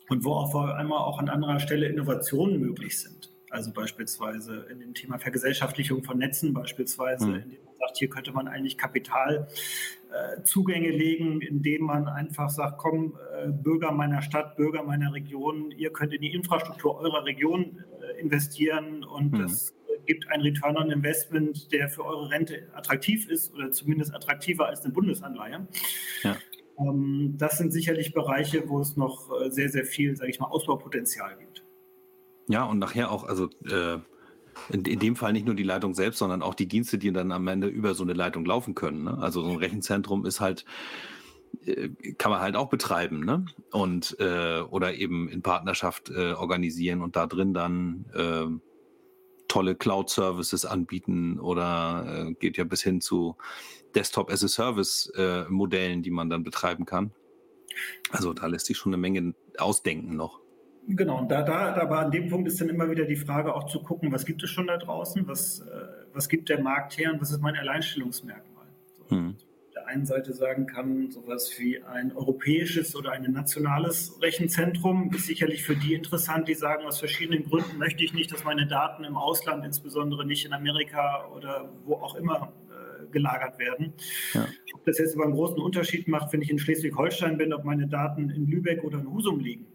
[0.09, 3.31] und wo auf einmal auch an anderer Stelle Innovationen möglich sind.
[3.51, 7.35] Also beispielsweise in dem Thema Vergesellschaftlichung von Netzen, beispielsweise, mhm.
[7.35, 13.17] indem man sagt, hier könnte man eigentlich Kapitalzugänge äh, legen, indem man einfach sagt, komm,
[13.37, 18.19] äh, Bürger meiner Stadt, Bürger meiner Region, ihr könnt in die Infrastruktur eurer Region äh,
[18.21, 19.43] investieren und mhm.
[19.43, 19.75] das
[20.07, 24.83] gibt ein Return on Investment, der für eure Rente attraktiv ist oder zumindest attraktiver als
[24.83, 25.67] eine Bundesanleihe.
[26.23, 26.37] Ja.
[26.79, 30.47] Ähm, das sind sicherlich Bereiche, wo es noch äh, sehr, sehr viel, sage ich mal,
[30.47, 31.65] Ausbaupotenzial gibt.
[32.49, 33.99] Ja, und nachher auch, also äh,
[34.73, 37.33] in, in, dem Fall nicht nur die Leitung selbst, sondern auch die Dienste, die dann
[37.33, 39.05] am Ende über so eine Leitung laufen können.
[39.05, 39.19] Ne?
[39.19, 40.65] Also so ein Rechenzentrum ist halt
[41.65, 43.45] äh, kann man halt auch betreiben, ne?
[43.71, 48.47] Und äh, oder eben in Partnerschaft äh, organisieren und da drin dann äh,
[49.53, 53.37] tolle Cloud-Services anbieten oder äh, geht ja bis hin zu
[53.95, 57.13] Desktop-as-a-Service-Modellen, äh, die man dann betreiben kann.
[58.11, 60.41] Also da lässt sich schon eine Menge ausdenken noch.
[60.89, 63.67] Genau, und da, da, aber an dem Punkt ist dann immer wieder die Frage auch
[63.67, 67.13] zu gucken, was gibt es schon da draußen, was, äh, was gibt der Markt her
[67.13, 68.69] und was ist mein Alleinstellungsmerkmal.
[68.97, 69.11] So.
[69.15, 69.37] Hm
[69.93, 75.77] einen Seite sagen kann, sowas wie ein europäisches oder ein nationales Rechenzentrum ist sicherlich für
[75.77, 79.65] die interessant, die sagen, aus verschiedenen Gründen möchte ich nicht, dass meine Daten im Ausland,
[79.65, 83.93] insbesondere nicht in Amerika oder wo auch immer, äh, gelagert werden.
[84.33, 84.47] Ja.
[84.75, 87.87] Ob das jetzt aber einen großen Unterschied macht, wenn ich in Schleswig-Holstein bin, ob meine
[87.87, 89.67] Daten in Lübeck oder in Husum liegen.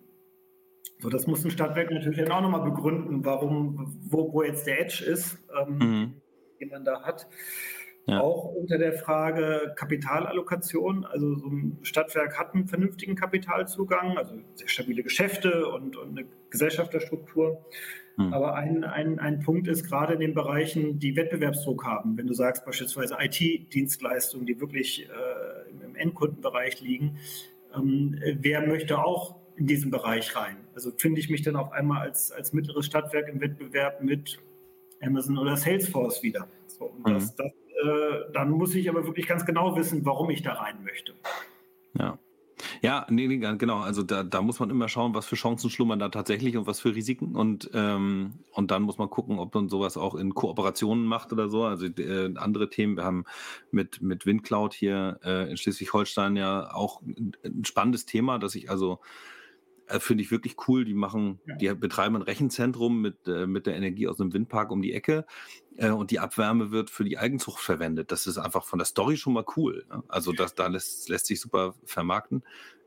[0.99, 4.81] So, das muss ein Stadtwerk natürlich dann auch nochmal begründen, warum, wo, wo jetzt der
[4.81, 6.13] Edge ist, ähm, mhm.
[6.59, 7.27] den man da hat.
[8.07, 8.21] Ja.
[8.21, 11.03] Auch unter der Frage Kapitalallokation.
[11.03, 16.25] Also so ein Stadtwerk hat einen vernünftigen Kapitalzugang, also sehr stabile Geschäfte und, und eine
[16.49, 17.65] Gesellschafterstruktur.
[18.15, 18.33] Hm.
[18.33, 22.17] Aber ein, ein, ein Punkt ist gerade in den Bereichen, die Wettbewerbsdruck haben.
[22.17, 27.17] Wenn du sagst beispielsweise IT-Dienstleistungen, die wirklich äh, im Endkundenbereich liegen,
[27.75, 30.55] ähm, wer möchte auch in diesen Bereich rein?
[30.75, 34.39] Also finde ich mich dann auf einmal als, als mittleres Stadtwerk im Wettbewerb mit
[35.01, 36.47] Amazon oder Salesforce wieder.
[36.67, 37.13] So, und mhm.
[37.13, 37.51] das, das
[37.83, 41.13] äh, dann muss ich aber wirklich ganz genau wissen, warum ich da rein möchte.
[41.97, 42.17] Ja.
[42.81, 43.79] Ja, nee, nee, genau.
[43.79, 46.79] Also da, da muss man immer schauen, was für Chancen schlummern da tatsächlich und was
[46.79, 47.35] für Risiken.
[47.35, 51.49] Und, ähm, und dann muss man gucken, ob man sowas auch in Kooperationen macht oder
[51.49, 51.65] so.
[51.65, 52.97] Also äh, andere Themen.
[52.97, 53.25] Wir haben
[53.71, 58.69] mit, mit WindCloud hier äh, in Schleswig-Holstein ja auch ein, ein spannendes Thema, dass ich
[58.69, 58.99] also
[59.87, 60.83] äh, finde ich wirklich cool.
[60.85, 64.81] Die machen, die betreiben ein Rechenzentrum mit, äh, mit der Energie aus einem Windpark um
[64.81, 65.25] die Ecke
[65.77, 68.11] äh, und die Abwärme wird für die Eigenzucht verwendet.
[68.11, 69.85] Das ist einfach von der Story schon mal cool.
[69.89, 70.03] Ne?
[70.07, 72.43] Also das, da lässt, lässt sich super vermarkten.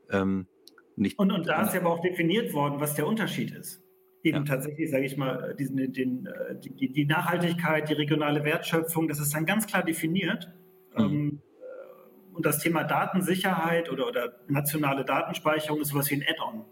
[0.09, 0.47] Ähm,
[0.95, 3.81] nicht, und, und da ist ja aber auch definiert worden, was der Unterschied ist.
[4.23, 4.43] Eben ja.
[4.43, 9.33] tatsächlich, sage ich mal, diesen, den, äh, die, die, Nachhaltigkeit, die regionale Wertschöpfung, das ist
[9.33, 10.51] dann ganz klar definiert.
[10.95, 11.03] Mhm.
[11.03, 16.65] Ähm, äh, und das Thema Datensicherheit oder, oder nationale Datenspeicherung ist sowas wie ein Add-on.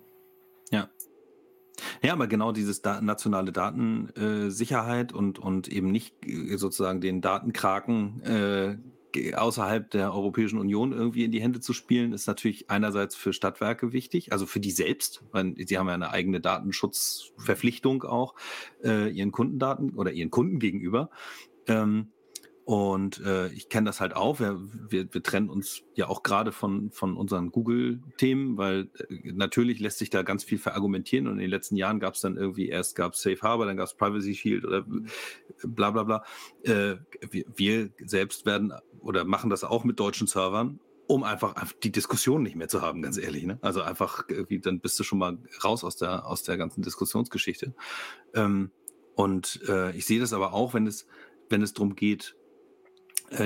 [2.02, 2.14] Ja.
[2.14, 8.22] Aber genau dieses da nationale Datensicherheit äh, und, und eben nicht äh, sozusagen den Datenkraken
[8.24, 8.78] äh,
[9.36, 13.92] außerhalb der Europäischen Union irgendwie in die Hände zu spielen, ist natürlich einerseits für Stadtwerke
[13.92, 18.36] wichtig, also für die selbst, weil sie haben ja eine eigene Datenschutzverpflichtung auch
[18.84, 21.10] äh, ihren Kundendaten oder ihren Kunden gegenüber.
[21.68, 22.12] Ähm,
[22.70, 24.40] und äh, ich kenne das halt auch.
[24.40, 29.80] Wir, wir, wir trennen uns ja auch gerade von, von unseren Google-Themen, weil äh, natürlich
[29.80, 31.26] lässt sich da ganz viel verargumentieren.
[31.26, 33.76] Und in den letzten Jahren gab es dann irgendwie, erst gab es Safe Harbor, dann
[33.76, 34.86] gab es Privacy Shield oder
[35.64, 36.24] bla bla bla.
[36.62, 36.98] Äh,
[37.32, 42.44] wir, wir selbst werden oder machen das auch mit deutschen Servern um einfach die Diskussion
[42.44, 43.48] nicht mehr zu haben, ganz ehrlich.
[43.48, 43.58] Ne?
[43.64, 47.74] Also einfach, irgendwie, dann bist du schon mal raus aus der, aus der ganzen Diskussionsgeschichte.
[48.36, 48.70] Ähm,
[49.16, 51.08] und äh, ich sehe das aber auch, wenn es,
[51.50, 52.36] wenn es darum geht,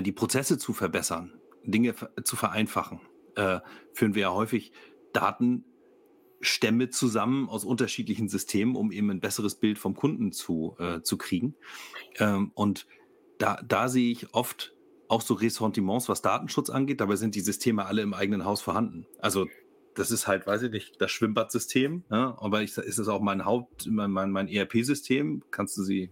[0.01, 2.99] die Prozesse zu verbessern, Dinge zu vereinfachen,
[3.35, 3.59] äh,
[3.93, 4.71] führen wir ja häufig
[5.13, 11.17] Datenstämme zusammen aus unterschiedlichen Systemen, um eben ein besseres Bild vom Kunden zu, äh, zu
[11.17, 11.55] kriegen.
[12.17, 12.87] Ähm, und
[13.37, 14.73] da, da sehe ich oft
[15.07, 17.01] auch so Ressentiments, was Datenschutz angeht.
[17.01, 19.05] Dabei sind die Systeme alle im eigenen Haus vorhanden.
[19.19, 19.47] Also
[19.95, 22.03] das ist halt, weiß ich nicht, das Schwimmbadsystem.
[22.09, 22.35] Ja?
[22.39, 25.43] Aber ich, ist es auch mein Haupt, mein, mein, mein ERP-System.
[25.51, 26.09] Kannst du sie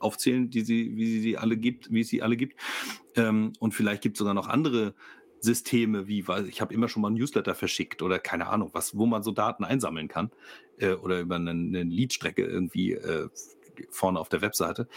[0.00, 2.60] aufzählen, die sie, wie sie sie alle gibt, wie es sie alle gibt.
[3.16, 4.94] Ähm, und vielleicht gibt es sogar noch andere
[5.40, 8.96] Systeme, wie, weil ich habe immer schon mal ein Newsletter verschickt oder keine Ahnung, was,
[8.96, 10.30] wo man so Daten einsammeln kann
[10.78, 13.28] äh, oder über eine, eine Leadstrecke irgendwie äh,
[13.88, 14.88] vorne auf der Webseite,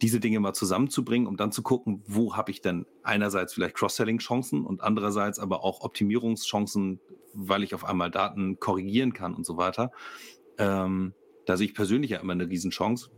[0.00, 4.64] diese Dinge mal zusammenzubringen, um dann zu gucken, wo habe ich denn einerseits vielleicht Cross-Selling-Chancen
[4.64, 7.00] und andererseits aber auch Optimierungschancen,
[7.34, 9.90] weil ich auf einmal Daten korrigieren kann und so weiter.
[10.58, 11.14] Ähm,
[11.46, 13.10] da sehe ich persönlich ja immer eine Riesenchance,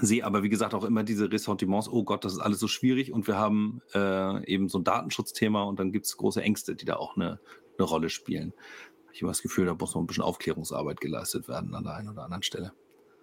[0.00, 3.12] sehe aber, wie gesagt, auch immer diese Ressentiments, oh Gott, das ist alles so schwierig
[3.12, 6.84] und wir haben äh, eben so ein Datenschutzthema und dann gibt es große Ängste, die
[6.84, 7.40] da auch eine,
[7.78, 8.52] eine Rolle spielen.
[9.12, 12.08] Ich habe das Gefühl, da muss noch ein bisschen Aufklärungsarbeit geleistet werden an der einen
[12.08, 12.72] oder anderen Stelle.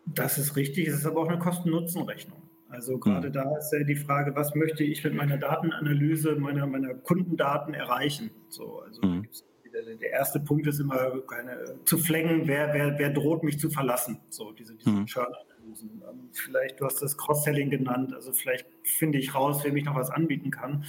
[0.06, 2.50] Das ist richtig, es ist aber auch eine Kosten-Nutzen-Rechnung.
[2.70, 3.34] Also gerade hm.
[3.34, 8.30] da ist ja die Frage, was möchte ich mit meiner Datenanalyse meiner, meiner Kundendaten erreichen?
[8.50, 9.28] So, also hm.
[9.74, 14.20] der erste Punkt ist immer keine, zu flängen, wer, wer, wer droht mich zu verlassen?
[14.30, 15.06] So diese, diese hm.
[15.08, 15.34] churn
[15.70, 16.02] lösen.
[16.10, 19.96] Ähm, vielleicht, du hast das Cross-Selling genannt, also vielleicht finde ich raus, wer mich noch
[19.96, 20.84] was anbieten kann.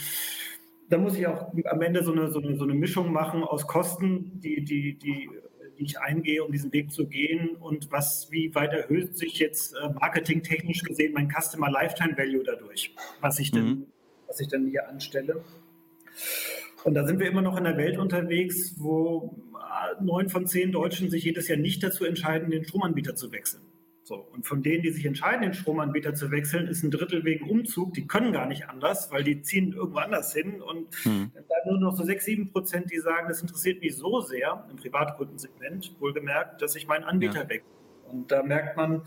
[0.88, 3.66] Da muss ich auch am Ende so eine, so eine, so eine Mischung machen aus
[3.66, 5.30] Kosten, die, die, die,
[5.78, 9.74] die ich eingehe, um diesen Weg zu gehen und was, wie weit erhöht sich jetzt
[9.74, 13.86] äh, marketingtechnisch gesehen mein Customer Lifetime Value dadurch, was ich denn, mhm.
[14.26, 15.44] was ich dann hier anstelle.
[16.82, 20.72] Und da sind wir immer noch in einer Welt unterwegs, wo äh, neun von zehn
[20.72, 23.62] Deutschen sich jedes Jahr nicht dazu entscheiden, den Stromanbieter zu wechseln.
[24.10, 27.48] So, und von denen, die sich entscheiden, den Stromanbieter zu wechseln, ist ein Drittel wegen
[27.48, 27.94] Umzug.
[27.94, 30.60] Die können gar nicht anders, weil die ziehen irgendwo anders hin.
[30.60, 31.30] Und hm.
[31.32, 34.66] dann bleiben nur noch so sechs, sieben Prozent, die sagen, das interessiert mich so sehr,
[34.68, 37.48] im Privatkundensegment, wohlgemerkt, dass ich meinen Anbieter ja.
[37.50, 37.70] wechsle.
[38.08, 39.02] Und da merkt man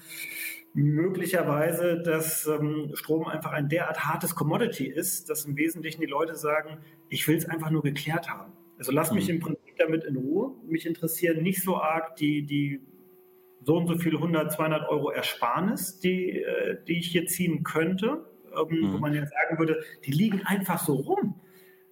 [0.73, 6.37] möglicherweise, dass ähm, Strom einfach ein derart hartes Commodity ist, dass im Wesentlichen die Leute
[6.37, 6.77] sagen,
[7.09, 8.53] ich will es einfach nur geklärt haben.
[8.77, 9.35] Also lass mich hm.
[9.35, 10.55] im Prinzip damit in Ruhe.
[10.65, 12.79] Mich interessieren nicht so arg die, die
[13.63, 18.25] so und so viele 100, 200 Euro Ersparnis, die, äh, die ich hier ziehen könnte,
[18.55, 18.93] ähm, mhm.
[18.93, 21.39] wo man ja sagen würde, die liegen einfach so rum.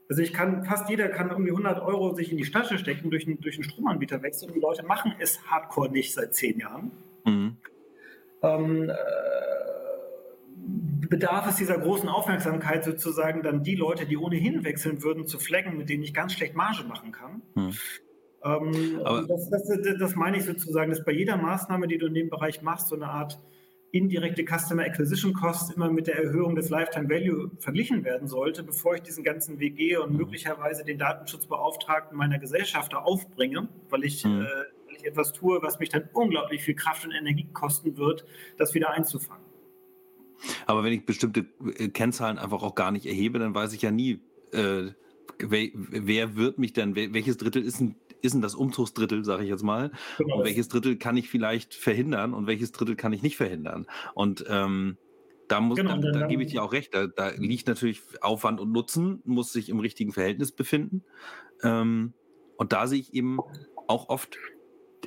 [0.10, 3.26] Also ich kann, fast jeder kann irgendwie 100 Euro sich in die Tasche stecken durch,
[3.26, 6.92] einen, durch einen Stromanbieter wechseln und die Leute machen es hardcore nicht seit zehn Jahren.
[7.26, 7.58] Mhm.
[8.44, 8.96] Ähm, äh,
[11.08, 15.78] bedarf es dieser großen Aufmerksamkeit sozusagen dann die Leute, die ohnehin wechseln würden, zu flaggen,
[15.78, 17.42] mit denen ich ganz schlecht Marge machen kann.
[17.56, 17.74] Mhm.
[18.44, 22.30] Ähm, das, das, das, meine ich sozusagen, dass bei jeder Maßnahme, die du in dem
[22.30, 23.40] Bereich machst, so eine Art
[23.92, 28.96] indirekte Customer Acquisition Cost immer mit der Erhöhung des Lifetime Value verglichen werden sollte, bevor
[28.96, 30.18] ich diesen ganzen Weg gehe und mhm.
[30.18, 34.42] möglicherweise den Datenschutzbeauftragten meiner Gesellschaft aufbringe, weil ich, mhm.
[34.42, 34.46] äh,
[34.88, 38.26] weil ich etwas tue, was mich dann unglaublich viel Kraft und Energie kosten wird,
[38.58, 39.46] das wieder einzufangen.
[40.66, 41.46] Aber wenn ich bestimmte
[41.78, 44.22] äh, Kennzahlen einfach auch gar nicht erhebe, dann weiß ich ja nie,
[44.54, 44.92] äh,
[45.38, 49.50] wer, wer, wird mich denn, welches Drittel ist ein ist denn das Umzugsdrittel, sage ich
[49.50, 49.92] jetzt mal?
[50.18, 50.38] Genau.
[50.38, 53.88] Und welches Drittel kann ich vielleicht verhindern und welches Drittel kann ich nicht verhindern?
[54.14, 54.98] Und ähm,
[55.48, 56.94] da, muss, genau, da, da gebe ich dir auch recht.
[56.94, 61.04] Da, da, liegt natürlich Aufwand und Nutzen, muss sich im richtigen Verhältnis befinden.
[61.64, 62.14] Ähm,
[62.58, 63.40] und da sehe ich eben
[63.88, 64.38] auch oft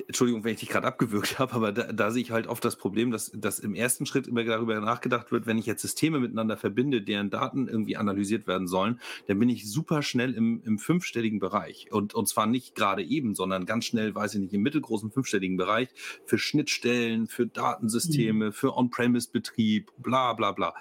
[0.07, 2.75] Entschuldigung, wenn ich dich gerade abgewürgt habe, aber da, da, sehe ich halt oft das
[2.75, 6.57] Problem, dass, dass im ersten Schritt immer darüber nachgedacht wird, wenn ich jetzt Systeme miteinander
[6.57, 11.39] verbinde, deren Daten irgendwie analysiert werden sollen, dann bin ich super schnell im, im fünfstelligen
[11.39, 11.91] Bereich.
[11.91, 15.57] Und, und zwar nicht gerade eben, sondern ganz schnell, weiß ich nicht, im mittelgroßen fünfstelligen
[15.57, 15.89] Bereich
[16.25, 18.53] für Schnittstellen, für Datensysteme, mhm.
[18.53, 20.73] für On-Premise-Betrieb, bla bla bla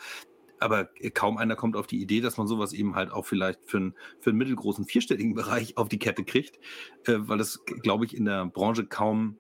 [0.65, 3.77] aber kaum einer kommt auf die Idee, dass man sowas eben halt auch vielleicht für
[3.77, 6.59] einen, für einen mittelgroßen vierstelligen Bereich auf die Kette kriegt,
[7.07, 9.37] äh, weil das, glaube ich, in der Branche kaum,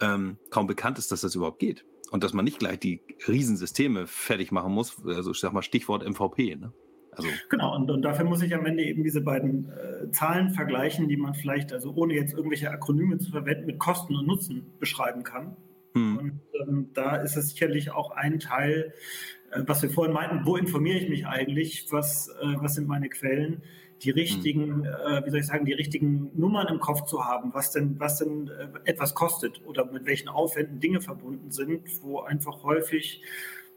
[0.00, 1.84] ähm, kaum bekannt ist, dass das überhaupt geht.
[2.10, 6.08] Und dass man nicht gleich die Riesensysteme fertig machen muss, also ich sag mal Stichwort
[6.08, 6.56] MVP.
[6.56, 6.72] Ne?
[7.12, 11.08] Also genau, und, und, dafür muss ich am Ende eben diese beiden äh, Zahlen vergleichen,
[11.08, 15.22] die man vielleicht, also ohne jetzt irgendwelche Akronyme zu verwenden, mit Kosten und Nutzen beschreiben
[15.22, 15.56] kann.
[15.94, 16.18] Hm.
[16.18, 19.35] Und ähm, da ist es sicherlich auch ein Teil, äh,
[19.66, 23.62] was wir vorhin meinten, wo informiere ich mich eigentlich, was, äh, was sind meine Quellen,
[24.02, 27.72] die richtigen, äh, wie soll ich sagen, die richtigen Nummern im Kopf zu haben, was
[27.72, 28.50] denn, was denn
[28.84, 33.22] etwas kostet oder mit welchen Aufwänden Dinge verbunden sind, wo einfach häufig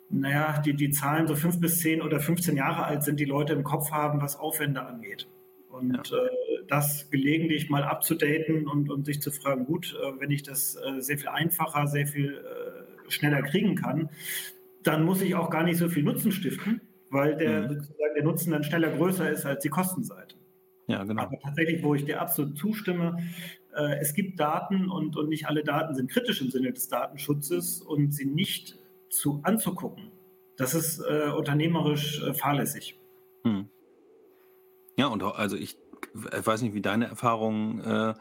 [0.10, 3.54] naja, die, die Zahlen so fünf bis zehn oder 15 Jahre alt sind, die Leute
[3.54, 5.28] im Kopf haben, was Aufwände angeht.
[5.70, 6.18] Und ja.
[6.18, 6.30] äh,
[6.68, 11.00] das gelegentlich mal abzudaten und, und sich zu fragen, gut, äh, wenn ich das äh,
[11.00, 12.44] sehr viel einfacher, sehr viel
[13.08, 14.10] schneller kriegen kann,
[14.92, 17.88] dann muss ich auch gar nicht so viel Nutzen stiften, weil der, mhm.
[18.16, 20.36] der Nutzen dann schneller größer ist als die Kostenseite.
[20.88, 21.24] Ja, genau.
[21.24, 23.18] Aber tatsächlich, wo ich dir absolut zustimme,
[23.76, 27.82] äh, es gibt Daten und, und nicht alle Daten sind kritisch im Sinne des Datenschutzes
[27.82, 30.12] und sie nicht zu anzugucken.
[30.58, 33.00] Das ist äh, unternehmerisch äh, fahrlässig.
[33.44, 33.70] Hm.
[34.98, 35.78] Ja, und also ich,
[36.16, 38.14] ich weiß nicht, wie deine Erfahrungen äh,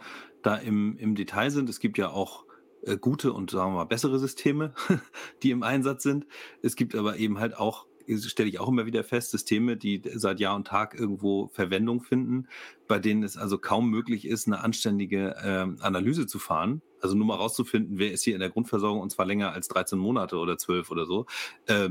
[0.42, 1.68] da im, im Detail sind.
[1.68, 2.44] Es gibt ja auch
[2.82, 4.74] äh, gute und sagen wir mal bessere Systeme,
[5.42, 6.26] die im Einsatz sind.
[6.62, 7.86] Es gibt aber eben halt auch,
[8.20, 12.48] stelle ich auch immer wieder fest, Systeme, die seit Jahr und Tag irgendwo Verwendung finden,
[12.86, 16.82] bei denen es also kaum möglich ist, eine anständige äh, Analyse zu fahren.
[17.00, 19.98] Also nur mal rauszufinden, wer ist hier in der Grundversorgung und zwar länger als 13
[19.98, 21.26] Monate oder 12 oder so.
[21.66, 21.90] Äh,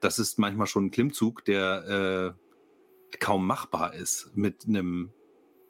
[0.00, 5.12] das ist manchmal schon ein Klimmzug, der äh, kaum machbar ist mit einem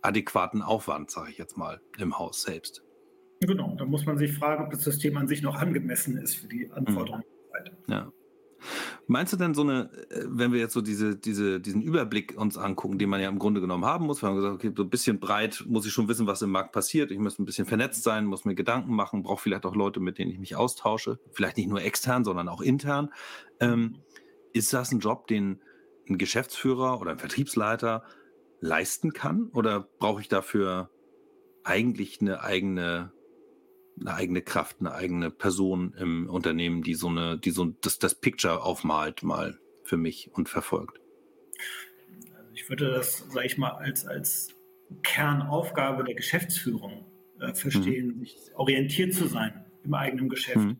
[0.02, 2.85] adäquaten Aufwand, sage ich jetzt mal, im Haus selbst.
[3.46, 6.48] Genau, da muss man sich fragen, ob das System an sich noch angemessen ist für
[6.48, 7.24] die Anforderungen.
[7.86, 7.92] Mhm.
[7.92, 8.12] Ja.
[9.06, 12.58] Meinst du denn so eine, äh, wenn wir jetzt so diese, diese, diesen Überblick uns
[12.58, 14.90] angucken, den man ja im Grunde genommen haben muss, wir haben gesagt, okay, so ein
[14.90, 18.02] bisschen breit muss ich schon wissen, was im Markt passiert, ich muss ein bisschen vernetzt
[18.02, 21.56] sein, muss mir Gedanken machen, brauche vielleicht auch Leute, mit denen ich mich austausche, vielleicht
[21.56, 23.10] nicht nur extern, sondern auch intern.
[23.60, 23.98] Ähm,
[24.52, 25.60] ist das ein Job, den
[26.08, 28.02] ein Geschäftsführer oder ein Vertriebsleiter
[28.60, 29.50] leisten kann?
[29.52, 30.90] Oder brauche ich dafür
[31.62, 33.12] eigentlich eine eigene
[34.00, 38.14] eine eigene Kraft, eine eigene Person im Unternehmen, die so eine, die so das, das
[38.14, 41.00] Picture aufmalt mal für mich und verfolgt.
[42.36, 44.54] Also ich würde das, sage ich mal, als, als
[45.02, 47.06] Kernaufgabe der Geschäftsführung
[47.40, 48.20] äh, verstehen, mhm.
[48.20, 50.56] sich orientiert zu sein im eigenen Geschäft.
[50.56, 50.78] Mhm.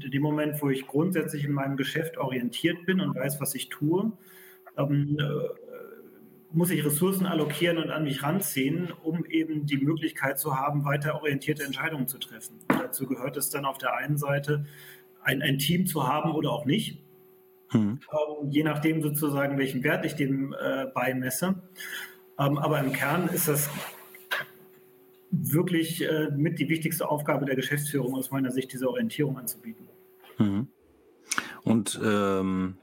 [0.00, 3.68] in dem Moment, wo ich grundsätzlich in meinem Geschäft orientiert bin und weiß, was ich
[3.68, 4.12] tue,
[4.76, 5.63] ähm, äh,
[6.54, 11.16] muss ich Ressourcen allokieren und an mich ranziehen, um eben die Möglichkeit zu haben, weiter
[11.16, 12.60] orientierte Entscheidungen zu treffen.
[12.68, 14.64] Und dazu gehört es dann auf der einen Seite,
[15.22, 17.02] ein, ein Team zu haben oder auch nicht.
[17.72, 17.98] Mhm.
[18.12, 21.62] Ähm, je nachdem sozusagen, welchen Wert ich dem äh, beimesse.
[22.38, 23.68] Ähm, aber im Kern ist das
[25.30, 29.88] wirklich äh, mit die wichtigste Aufgabe der Geschäftsführung aus meiner Sicht, diese Orientierung anzubieten.
[30.38, 30.68] Mhm.
[31.64, 32.76] Und ähm,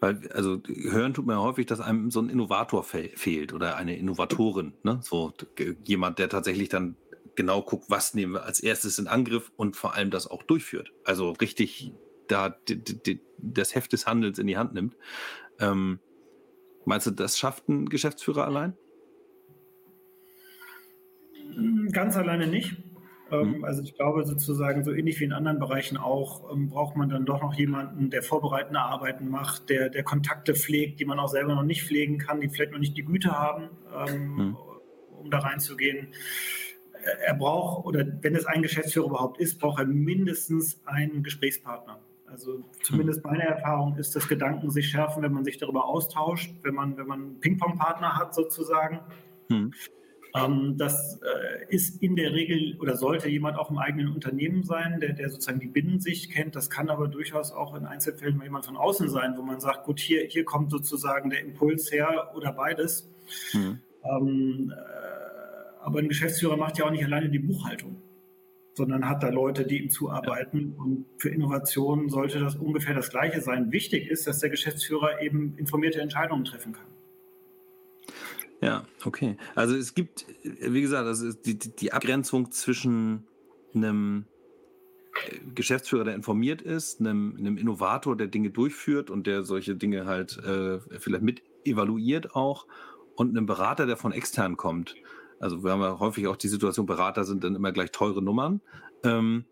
[0.00, 3.76] weil, also hören tut man ja häufig, dass einem so ein Innovator fe fehlt oder
[3.76, 5.00] eine Innovatorin, ne?
[5.02, 5.32] So
[5.84, 6.96] jemand, der tatsächlich dann
[7.36, 10.92] genau guckt, was nehmen wir als erstes in Angriff und vor allem das auch durchführt.
[11.04, 11.92] Also richtig
[12.28, 12.56] da
[13.38, 14.96] das Heft des Handels in die Hand nimmt.
[15.58, 15.98] Ähm,
[16.84, 18.76] meinst du, das schafft ein Geschäftsführer allein?
[21.92, 22.76] Ganz alleine nicht.
[23.30, 23.64] Mhm.
[23.64, 27.24] Also ich glaube sozusagen, so ähnlich wie in anderen Bereichen auch, ähm, braucht man dann
[27.24, 31.54] doch noch jemanden, der vorbereitende Arbeiten macht, der, der Kontakte pflegt, die man auch selber
[31.54, 33.70] noch nicht pflegen kann, die vielleicht noch nicht die Güte haben,
[34.08, 34.56] ähm, mhm.
[35.18, 36.08] um da reinzugehen.
[37.24, 42.00] Er braucht, oder wenn es ein Geschäftsführer überhaupt ist, braucht er mindestens einen Gesprächspartner.
[42.26, 43.30] Also zumindest mhm.
[43.30, 47.06] meine Erfahrung ist, dass Gedanken sich schärfen, wenn man sich darüber austauscht, wenn man, wenn
[47.06, 49.00] man einen Ping-Pong-Partner hat sozusagen.
[49.48, 49.72] Mhm.
[50.34, 55.00] Ähm, das äh, ist in der Regel oder sollte jemand auch im eigenen Unternehmen sein,
[55.00, 56.54] der, der sozusagen die Binnensicht kennt.
[56.54, 59.84] Das kann aber durchaus auch in Einzelfällen mal jemand von außen sein, wo man sagt,
[59.84, 63.10] gut, hier, hier kommt sozusagen der Impuls her oder beides.
[63.52, 63.80] Mhm.
[64.04, 67.96] Ähm, äh, aber ein Geschäftsführer macht ja auch nicht alleine die Buchhaltung,
[68.74, 70.74] sondern hat da Leute, die ihm zuarbeiten.
[70.74, 73.72] Und für Innovationen sollte das ungefähr das Gleiche sein.
[73.72, 76.86] Wichtig ist, dass der Geschäftsführer eben informierte Entscheidungen treffen kann.
[78.60, 79.36] Ja, okay.
[79.54, 83.26] Also es gibt, wie gesagt, also die, die Abgrenzung zwischen
[83.74, 84.26] einem
[85.14, 90.04] äh, Geschäftsführer, der informiert ist, einem, einem, Innovator, der Dinge durchführt und der solche Dinge
[90.06, 92.66] halt äh, vielleicht mit evaluiert auch
[93.16, 94.94] und einem Berater, der von extern kommt.
[95.38, 98.60] Also wir haben ja häufig auch die Situation, Berater sind dann immer gleich teure Nummern.
[99.02, 99.46] Ähm,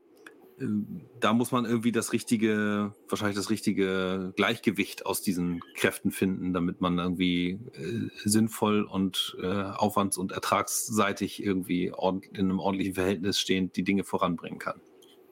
[1.20, 6.80] da muss man irgendwie das richtige, wahrscheinlich das richtige Gleichgewicht aus diesen Kräften finden, damit
[6.80, 11.92] man irgendwie äh, sinnvoll und äh, aufwands- und ertragsseitig irgendwie
[12.32, 14.80] in einem ordentlichen Verhältnis stehend die Dinge voranbringen kann.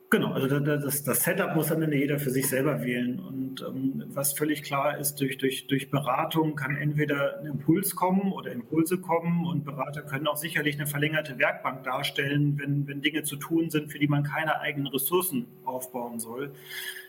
[0.08, 3.18] Genau, also das, das, Setup muss am Ende jeder für sich selber wählen.
[3.18, 8.30] Und ähm, was völlig klar ist, durch, durch, durch Beratung kann entweder ein Impuls kommen
[8.30, 13.24] oder Impulse kommen und Berater können auch sicherlich eine verlängerte Werkbank darstellen, wenn, wenn Dinge
[13.24, 16.52] zu tun sind, für die man keine eigenen Ressourcen aufbauen soll.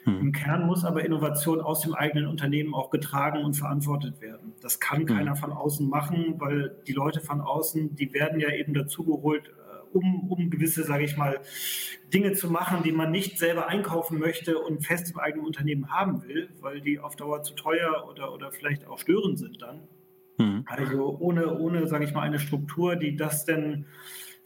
[0.06, 0.20] Hm.
[0.20, 4.54] Im Kern muss aber Innovation aus dem eigenen Unternehmen auch getragen und verantwortet werden.
[4.64, 5.06] Das kann hm.
[5.06, 9.52] keiner von außen machen, weil die Leute von außen, die werden ja eben dazugeholt,
[9.98, 11.40] um, um gewisse, sage ich mal,
[12.14, 16.24] Dinge zu machen, die man nicht selber einkaufen möchte und fest im eigenen Unternehmen haben
[16.24, 19.82] will, weil die auf Dauer zu teuer oder, oder vielleicht auch störend sind dann.
[20.38, 20.64] Mhm.
[20.66, 23.86] Also ohne, ohne, sage ich mal, eine Struktur, die das denn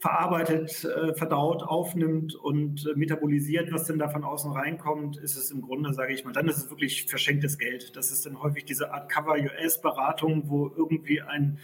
[0.01, 5.51] verarbeitet, äh, verdaut, aufnimmt und äh, metabolisiert, was denn da von außen reinkommt, ist es
[5.51, 7.95] im Grunde, sage ich mal, dann ist es wirklich verschenktes Geld.
[7.95, 11.59] Das ist dann häufig diese Art Cover-US-Beratung, wo irgendwie ein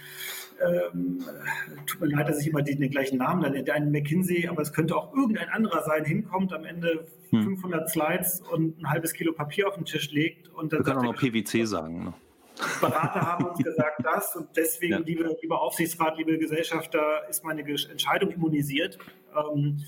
[0.62, 1.24] ähm,
[1.86, 4.74] tut mir leid, dass ich immer den, den gleichen Namen nenne, ein McKinsey, aber es
[4.74, 7.44] könnte auch irgendein anderer sein, hinkommt, am Ende hm.
[7.44, 10.50] 500 Slides und ein halbes Kilo Papier auf den Tisch legt.
[10.50, 12.06] Und dann Wir können auch noch PwC sagen.
[12.06, 12.14] Ne?
[12.82, 15.00] Berater haben uns gesagt das und deswegen, ja.
[15.00, 18.98] liebe, lieber Aufsichtsrat, liebe Gesellschafter, ist meine Entscheidung immunisiert.
[19.36, 19.84] Ähm,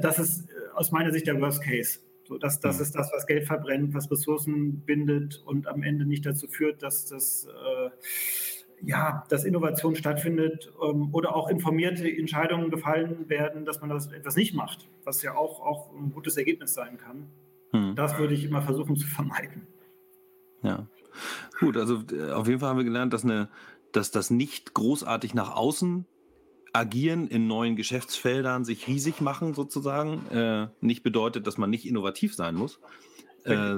[0.00, 2.00] das ist äh, aus meiner Sicht der Worst Case.
[2.24, 2.82] So, das, das mhm.
[2.82, 7.06] ist das, was Geld verbrennt, was Ressourcen bindet und am Ende nicht dazu führt, dass
[7.06, 7.90] das äh,
[8.84, 14.36] ja, dass Innovation stattfindet ähm, oder auch informierte Entscheidungen gefallen werden, dass man das etwas
[14.36, 17.28] nicht macht, was ja auch, auch ein gutes Ergebnis sein kann.
[17.70, 17.94] Hm.
[17.94, 19.66] Das würde ich immer versuchen zu vermeiden.
[20.62, 20.86] Ja,
[21.60, 23.48] gut, also äh, auf jeden Fall haben wir gelernt, dass, eine,
[23.92, 26.06] dass das nicht großartig nach außen
[26.72, 32.34] agieren in neuen Geschäftsfeldern, sich riesig machen sozusagen, äh, nicht bedeutet, dass man nicht innovativ
[32.34, 32.80] sein muss,
[33.44, 33.76] äh,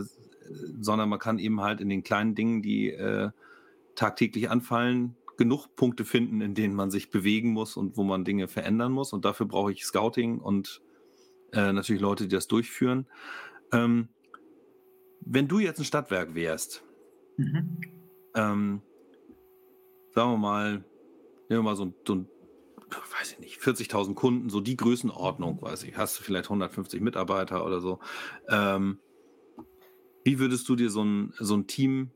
[0.80, 3.30] sondern man kann eben halt in den kleinen Dingen, die äh,
[3.94, 8.48] tagtäglich anfallen, genug Punkte finden, in denen man sich bewegen muss und wo man Dinge
[8.48, 9.12] verändern muss.
[9.12, 10.82] Und dafür brauche ich Scouting und
[11.52, 13.06] äh, natürlich Leute, die das durchführen.
[13.72, 14.08] Ähm,
[15.20, 16.84] wenn du jetzt ein Stadtwerk wärst,
[17.36, 17.80] mhm.
[18.34, 18.82] ähm,
[20.14, 20.72] sagen wir mal,
[21.48, 22.28] nehmen wir mal so, so ein,
[23.18, 27.64] weiß ich nicht, 40.000 Kunden, so die Größenordnung, weiß ich, hast du vielleicht 150 Mitarbeiter
[27.64, 27.98] oder so.
[28.48, 28.98] Ähm,
[30.24, 32.10] wie würdest du dir so ein, so ein Team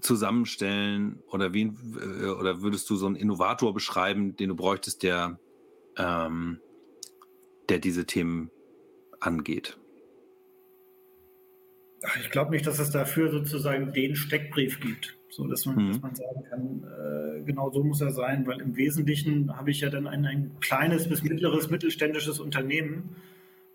[0.00, 5.38] zusammenstellen oder wen äh, oder würdest du so einen Innovator beschreiben, den du bräuchtest, der,
[5.96, 6.60] ähm,
[7.68, 8.50] der diese Themen
[9.20, 9.78] angeht?
[12.20, 15.88] Ich glaube nicht, dass es dafür sozusagen den Steckbrief gibt, so dass man, mhm.
[15.88, 19.80] dass man sagen kann, äh, genau so muss er sein, weil im Wesentlichen habe ich
[19.80, 23.16] ja dann ein, ein kleines bis mittleres mittelständisches Unternehmen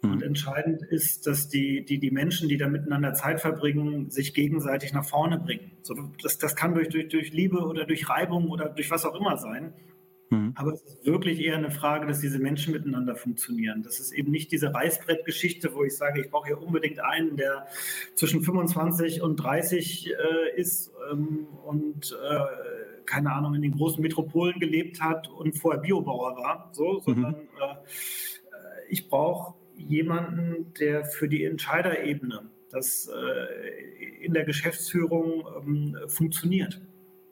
[0.03, 0.21] und mhm.
[0.21, 5.05] entscheidend ist, dass die, die, die Menschen, die da miteinander Zeit verbringen, sich gegenseitig nach
[5.05, 5.71] vorne bringen.
[5.81, 9.15] So, das, das kann durch, durch, durch Liebe oder durch Reibung oder durch was auch
[9.15, 9.73] immer sein.
[10.29, 10.51] Mhm.
[10.55, 13.81] Aber es ist wirklich eher eine Frage, dass diese Menschen miteinander funktionieren.
[13.81, 17.67] Das ist eben nicht diese Reißbrettgeschichte, wo ich sage, ich brauche hier unbedingt einen, der
[18.15, 24.59] zwischen 25 und 30 äh, ist ähm, und äh, keine Ahnung, in den großen Metropolen
[24.59, 27.47] gelebt hat und vorher Biobauer war, so, sondern mhm.
[27.61, 27.75] äh,
[28.89, 36.81] ich brauche jemanden, der für die Entscheiderebene, das äh, in der Geschäftsführung ähm, funktioniert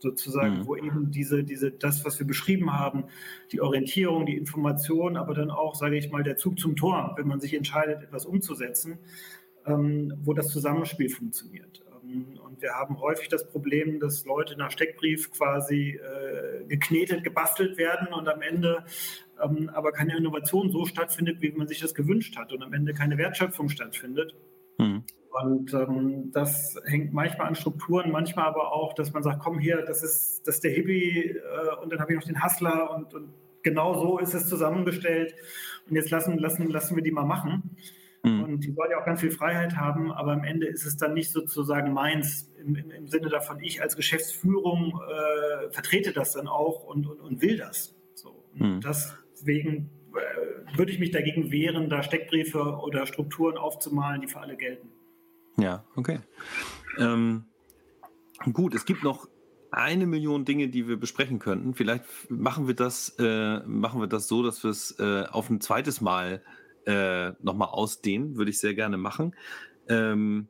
[0.01, 0.67] sozusagen, mhm.
[0.67, 3.05] wo eben diese, diese, das, was wir beschrieben haben,
[3.51, 7.27] die Orientierung, die Information, aber dann auch, sage ich mal, der Zug zum Tor, wenn
[7.27, 8.97] man sich entscheidet, etwas umzusetzen,
[9.65, 11.83] ähm, wo das Zusammenspiel funktioniert.
[12.03, 17.77] Ähm, und wir haben häufig das Problem, dass Leute nach Steckbrief quasi äh, geknetet, gebastelt
[17.77, 18.83] werden und am Ende
[19.43, 22.93] ähm, aber keine Innovation so stattfindet, wie man sich das gewünscht hat und am Ende
[22.93, 24.35] keine Wertschöpfung stattfindet.
[24.77, 25.03] Mhm.
[25.31, 29.81] Und ähm, das hängt manchmal an Strukturen, manchmal aber auch, dass man sagt, komm hier,
[29.83, 33.13] das ist, das ist der Hippie äh, und dann habe ich noch den Hustler und,
[33.13, 33.33] und,
[33.63, 35.33] genau so ist es zusammengestellt.
[35.87, 37.77] Und jetzt lassen, lassen, lassen wir die mal machen.
[38.23, 38.43] Mhm.
[38.43, 41.13] Und die wollen ja auch ganz viel Freiheit haben, aber am Ende ist es dann
[41.13, 46.47] nicht sozusagen meins im, im, im Sinne davon, ich als Geschäftsführung äh, vertrete das dann
[46.47, 47.95] auch und, und, und will das.
[48.13, 48.43] So.
[48.53, 48.81] Mhm.
[48.81, 54.39] Das Deswegen äh, würde ich mich dagegen wehren, da Steckbriefe oder Strukturen aufzumalen, die für
[54.39, 54.89] alle gelten.
[55.57, 56.19] Ja, okay.
[56.99, 57.45] Ähm,
[58.53, 59.27] gut, es gibt noch
[59.71, 61.73] eine Million Dinge, die wir besprechen könnten.
[61.73, 65.61] Vielleicht machen wir das, äh, machen wir das so, dass wir es äh, auf ein
[65.61, 66.43] zweites Mal
[66.85, 68.35] äh, nochmal ausdehnen.
[68.35, 69.35] Würde ich sehr gerne machen.
[69.87, 70.47] Ähm,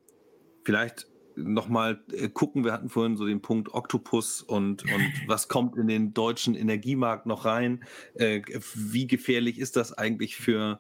[0.64, 5.78] vielleicht nochmal äh, gucken, wir hatten vorhin so den Punkt Oktopus und, und was kommt
[5.78, 7.84] in den deutschen Energiemarkt noch rein?
[8.16, 8.42] Äh,
[8.76, 10.80] wie gefährlich ist das eigentlich für,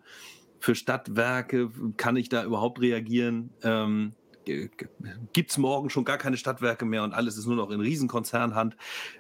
[0.60, 1.72] für Stadtwerke?
[1.97, 3.52] Kann ich da überhaupt reagieren?
[3.64, 4.14] Ähm,
[4.45, 8.76] gibt es morgen schon gar keine Stadtwerke mehr und alles ist nur noch in Riesenkonzernhand.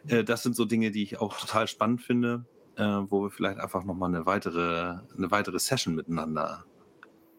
[0.07, 3.59] Äh, das sind so Dinge, die ich auch total spannend finde, äh, wo wir vielleicht
[3.59, 6.65] einfach nochmal eine weitere, eine weitere Session miteinander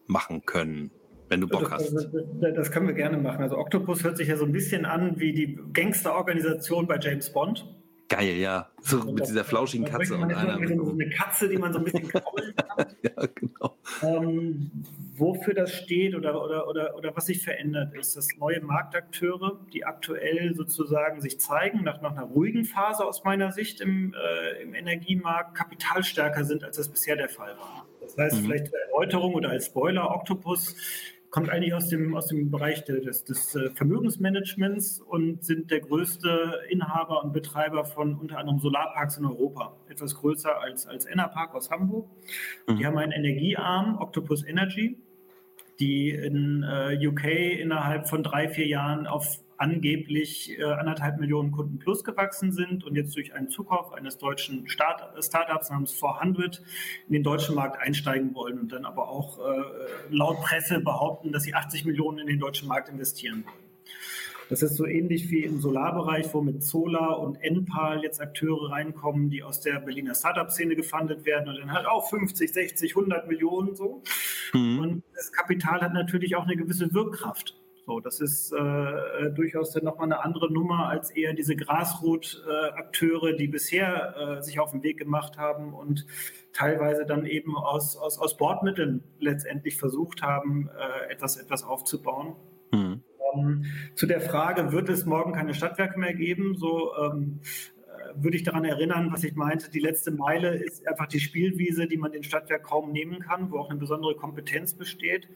[0.07, 0.91] machen können,
[1.33, 2.09] wenn du Bock das, hast.
[2.39, 3.41] Das, das, können wir gerne machen.
[3.41, 7.65] Also Octopus hört sich ja so ein bisschen an wie die Gangsterorganisation bei James Bond.
[8.09, 8.69] Geil, ja.
[8.81, 10.59] So mit das, dieser flauschigen Katze und einer.
[10.67, 12.85] So eine Katze, die man so ein bisschen kraulen kann.
[13.01, 13.77] ja, genau.
[14.03, 14.69] Ähm,
[15.15, 19.85] wofür das steht oder, oder, oder, oder was sich verändert, ist, dass neue Marktakteure, die
[19.85, 24.75] aktuell sozusagen sich zeigen, nach, nach einer ruhigen Phase aus meiner Sicht im, äh, im
[24.75, 27.87] Energiemarkt, kapitalstärker sind, als das bisher der Fall war.
[28.03, 28.45] Das heißt, mhm.
[28.45, 30.75] vielleicht zur Erläuterung oder als Spoiler, Octopus
[31.33, 36.61] kommt eigentlich aus dem, aus dem Bereich des, des äh, Vermögensmanagements und sind der größte
[36.69, 39.75] Inhaber und Betreiber von unter anderem Solarparks in Europa.
[39.89, 42.07] Etwas größer als, als Enerpark aus Hamburg.
[42.67, 42.77] Mhm.
[42.77, 44.95] Die haben einen Energiearm, Octopus Energy,
[45.79, 47.25] die in äh, UK
[47.59, 52.95] innerhalb von drei, vier Jahren auf angeblich äh, anderthalb Millionen Kunden plus gewachsen sind und
[52.95, 56.61] jetzt durch einen Zukauf eines deutschen Start Startups namens 400
[57.07, 59.63] in den deutschen Markt einsteigen wollen und dann aber auch äh,
[60.09, 63.63] laut Presse behaupten, dass sie 80 Millionen in den deutschen Markt investieren wollen.
[64.49, 69.29] Das ist so ähnlich wie im Solarbereich, wo mit Solar und Enpal jetzt Akteure reinkommen,
[69.29, 73.75] die aus der Berliner Startup-Szene gefundet werden und dann halt auch 50, 60, 100 Millionen
[73.75, 74.03] so.
[74.53, 74.79] Mhm.
[74.79, 77.55] Und das Kapital hat natürlich auch eine gewisse Wirkkraft.
[77.85, 83.47] So, das ist äh, durchaus dann nochmal eine andere Nummer als eher diese Grasroot-Akteure, die
[83.47, 86.05] bisher äh, sich auf den Weg gemacht haben und
[86.53, 92.35] teilweise dann eben aus, aus, aus Bordmitteln letztendlich versucht haben, äh, etwas, etwas aufzubauen.
[92.71, 93.03] Mhm.
[93.33, 93.65] Ähm,
[93.95, 96.55] zu der Frage, wird es morgen keine Stadtwerke mehr geben?
[96.55, 97.41] So ähm,
[97.75, 101.87] äh, würde ich daran erinnern, was ich meinte, die letzte Meile ist einfach die Spielwiese,
[101.87, 105.27] die man den Stadtwerk kaum nehmen kann, wo auch eine besondere Kompetenz besteht.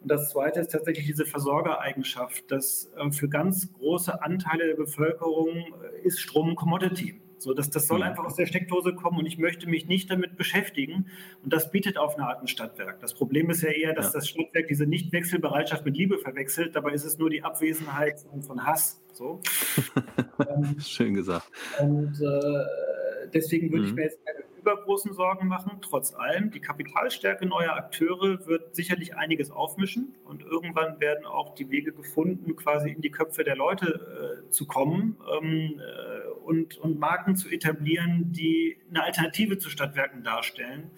[0.00, 5.48] Und das Zweite ist tatsächlich diese Versorgereigenschaft, dass äh, für ganz große Anteile der Bevölkerung
[5.48, 7.20] äh, ist Strom Commodity.
[7.38, 8.04] So, dass das soll mhm.
[8.04, 11.06] einfach aus der Steckdose kommen und ich möchte mich nicht damit beschäftigen.
[11.42, 13.00] Und das bietet auf eine Art ein Stadtwerk.
[13.00, 14.12] Das Problem ist ja eher, dass ja.
[14.14, 16.74] das Stadtwerk diese Nichtwechselbereitschaft mit Liebe verwechselt.
[16.74, 19.02] Dabei ist es nur die Abwesenheit von Hass.
[19.12, 19.40] So.
[20.38, 21.50] Ähm, Schön gesagt.
[21.80, 23.88] Und äh, deswegen würde mhm.
[23.88, 25.78] ich mir jetzt keine übergroßen Sorgen machen.
[25.80, 31.70] Trotz allem, die Kapitalstärke neuer Akteure wird sicherlich einiges aufmischen und irgendwann werden auch die
[31.70, 36.98] Wege gefunden, quasi in die Köpfe der Leute äh, zu kommen ähm, äh, und, und
[36.98, 40.90] Marken zu etablieren, die eine Alternative zu Stadtwerken darstellen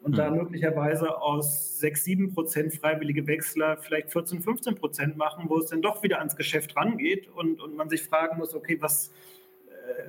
[0.00, 5.58] und da möglicherweise aus 6, 7 Prozent freiwillige Wechsler vielleicht 14, 15 Prozent machen, wo
[5.58, 9.12] es dann doch wieder ans Geschäft rangeht und, und man sich fragen muss, okay, was,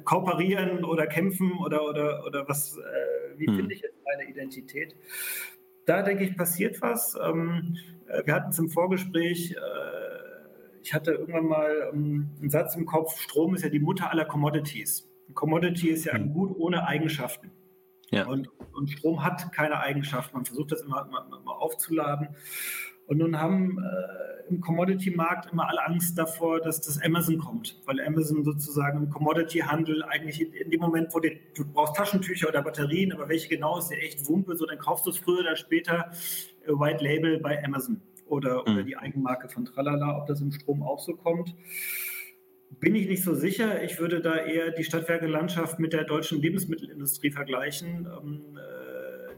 [0.03, 3.55] kooperieren oder kämpfen oder, oder, oder was, äh, wie hm.
[3.55, 4.95] finde ich jetzt meine Identität?
[5.85, 7.17] Da denke ich, passiert was.
[7.21, 7.77] Ähm,
[8.07, 9.59] äh, wir hatten es im Vorgespräch, äh,
[10.81, 14.25] ich hatte irgendwann mal ähm, einen Satz im Kopf, Strom ist ja die Mutter aller
[14.25, 15.09] Commodities.
[15.27, 16.33] Ein Commodity ist ja ein hm.
[16.33, 17.51] Gut ohne Eigenschaften.
[18.11, 18.25] Ja.
[18.25, 20.35] Und, und, Strom hat keine Eigenschaften.
[20.35, 22.29] Man versucht das immer, immer, immer aufzuladen.
[23.09, 27.99] Und nun haben äh, im Commodity-Markt immer alle Angst davor, dass das Amazon kommt, weil
[28.01, 32.61] Amazon sozusagen im Commodity-Handel eigentlich in, in, dem Moment, wo die, du brauchst Taschentücher oder
[32.61, 35.55] Batterien, aber welche genau ist ja echt Wumpe, so dann kaufst du es früher oder
[35.55, 36.11] später
[36.67, 38.73] äh, White Label bei Amazon oder, mhm.
[38.73, 41.55] oder die Eigenmarke von Tralala, ob das im Strom auch so kommt.
[42.79, 43.81] Bin ich nicht so sicher.
[43.81, 48.07] Ich würde da eher die Stadtwerke-Landschaft mit der deutschen Lebensmittelindustrie vergleichen.
[48.21, 48.88] Ähm, äh,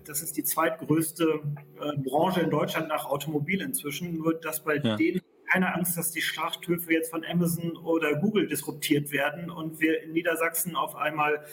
[0.05, 1.41] das ist die zweitgrößte
[1.79, 4.17] äh, Branche in Deutschland nach Automobil inzwischen.
[4.17, 4.95] Nur, dass bei ja.
[4.95, 5.21] denen
[5.51, 10.13] keine Angst, dass die Schlachthöfe jetzt von Amazon oder Google disruptiert werden und wir in
[10.13, 11.43] Niedersachsen auf einmal,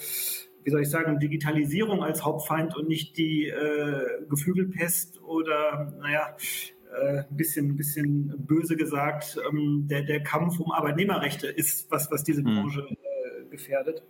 [0.62, 6.36] wie soll ich sagen, Digitalisierung als Hauptfeind und nicht die äh, Geflügelpest oder, naja,
[6.94, 12.24] ein äh, bisschen, bisschen böse gesagt, ähm, der, der Kampf um Arbeitnehmerrechte ist was, was
[12.24, 12.54] diese hm.
[12.54, 14.02] Branche äh, gefährdet.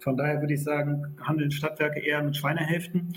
[0.00, 3.14] Von daher würde ich sagen, handeln Stadtwerke eher mit Schweinehälften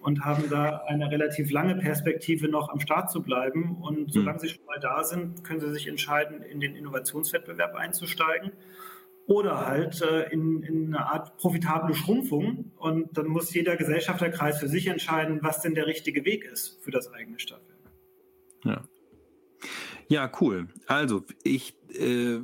[0.00, 3.76] und haben da eine relativ lange Perspektive noch am Start zu bleiben.
[3.80, 4.08] Und hm.
[4.08, 8.52] solange sie schon mal da sind, können sie sich entscheiden, in den Innovationswettbewerb einzusteigen
[9.26, 12.72] oder halt äh, in, in eine Art profitable Schrumpfung.
[12.76, 16.90] Und dann muss jeder Gesellschafterkreis für sich entscheiden, was denn der richtige Weg ist für
[16.90, 17.78] das eigene Stadtwerk.
[18.64, 18.82] Ja.
[20.08, 20.68] Ja, cool.
[20.86, 22.40] Also, ich äh,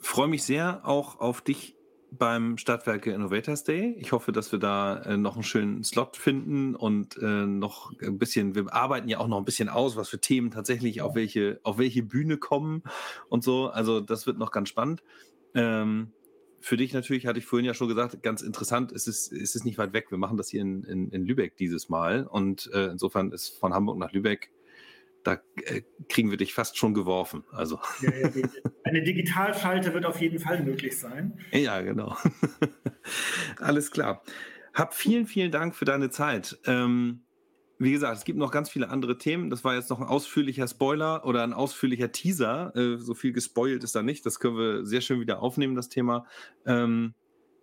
[0.00, 1.74] freue mich sehr auch auf dich
[2.18, 3.96] beim Stadtwerke Innovators Day.
[3.98, 8.18] Ich hoffe, dass wir da äh, noch einen schönen Slot finden und äh, noch ein
[8.18, 11.60] bisschen, wir arbeiten ja auch noch ein bisschen aus, was für Themen tatsächlich auf welche,
[11.62, 12.82] auf welche Bühne kommen
[13.28, 13.68] und so.
[13.68, 15.02] Also das wird noch ganz spannend.
[15.54, 16.12] Ähm,
[16.60, 19.64] für dich natürlich, hatte ich vorhin ja schon gesagt, ganz interessant, es ist, es ist
[19.64, 20.10] nicht weit weg.
[20.10, 23.74] Wir machen das hier in, in, in Lübeck dieses Mal und äh, insofern ist von
[23.74, 24.50] Hamburg nach Lübeck
[25.24, 27.44] da äh, kriegen wir dich fast schon geworfen.
[27.52, 27.78] Also.
[28.00, 28.28] Ja, ja,
[28.92, 31.38] eine Digitalschalte wird auf jeden Fall möglich sein.
[31.50, 32.16] Ja, genau.
[33.58, 34.22] Alles klar.
[34.74, 36.58] Hab vielen, vielen Dank für deine Zeit.
[36.66, 37.22] Ähm,
[37.78, 39.50] wie gesagt, es gibt noch ganz viele andere Themen.
[39.50, 42.74] Das war jetzt noch ein ausführlicher Spoiler oder ein ausführlicher Teaser.
[42.76, 44.24] Äh, so viel gespoilt ist da nicht.
[44.24, 46.26] Das können wir sehr schön wieder aufnehmen, das Thema.
[46.66, 47.14] Ähm,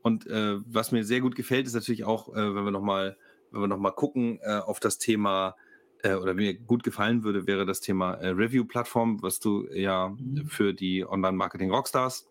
[0.02, 3.18] und äh, was mir sehr gut gefällt, ist natürlich auch, äh, wenn wir nochmal,
[3.52, 5.56] wenn noch mal gucken äh, auf das Thema
[6.04, 10.48] äh, oder mir gut gefallen würde, wäre das Thema äh, Review-Plattform, was du ja mhm.
[10.48, 12.28] für die Online-Marketing-Rockstars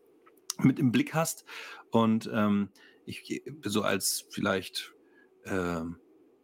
[0.62, 1.44] mit im Blick hast.
[1.90, 2.70] Und ähm,
[3.04, 4.94] ich so als vielleicht
[5.44, 5.80] äh,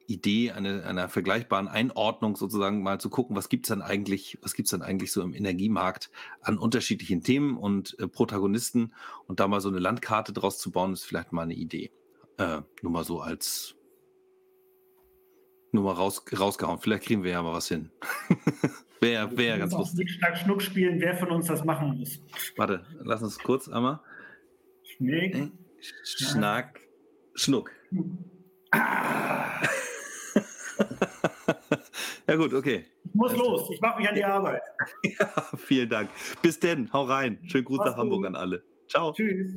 [0.07, 4.71] Idee einer, einer vergleichbaren Einordnung sozusagen mal zu gucken, was gibt's dann eigentlich, was gibt's
[4.71, 6.11] dann eigentlich so im Energiemarkt
[6.43, 8.93] an unterschiedlichen Themen und äh, Protagonisten
[9.27, 11.91] und da mal so eine Landkarte draus zu bauen, ist vielleicht mal eine Idee.
[12.37, 13.77] Äh, nur mal so als
[15.75, 16.81] nur mal raus, rausgehauen.
[16.81, 17.91] Vielleicht kriegen wir ja mal was hin.
[19.01, 20.11] Wäre wär ganz lustig.
[20.11, 22.21] Schnack, Schnuck spielen, wer von uns das machen muss.
[22.57, 24.01] Warte, lass uns kurz einmal.
[24.85, 25.35] Schnick.
[25.35, 25.51] Äh,
[26.05, 26.81] Schnack,
[27.35, 27.71] Schnuck.
[28.71, 29.61] Ah.
[32.27, 32.85] ja gut, okay.
[33.05, 34.63] Ich muss los, ich mache mich an die Arbeit.
[35.03, 36.11] ja, vielen Dank.
[36.41, 37.39] Bis denn, hau rein.
[37.47, 38.29] Schönen Gruß Mach's nach Hamburg gut.
[38.29, 38.63] an alle.
[38.89, 39.13] Ciao.
[39.13, 39.55] Tschüss.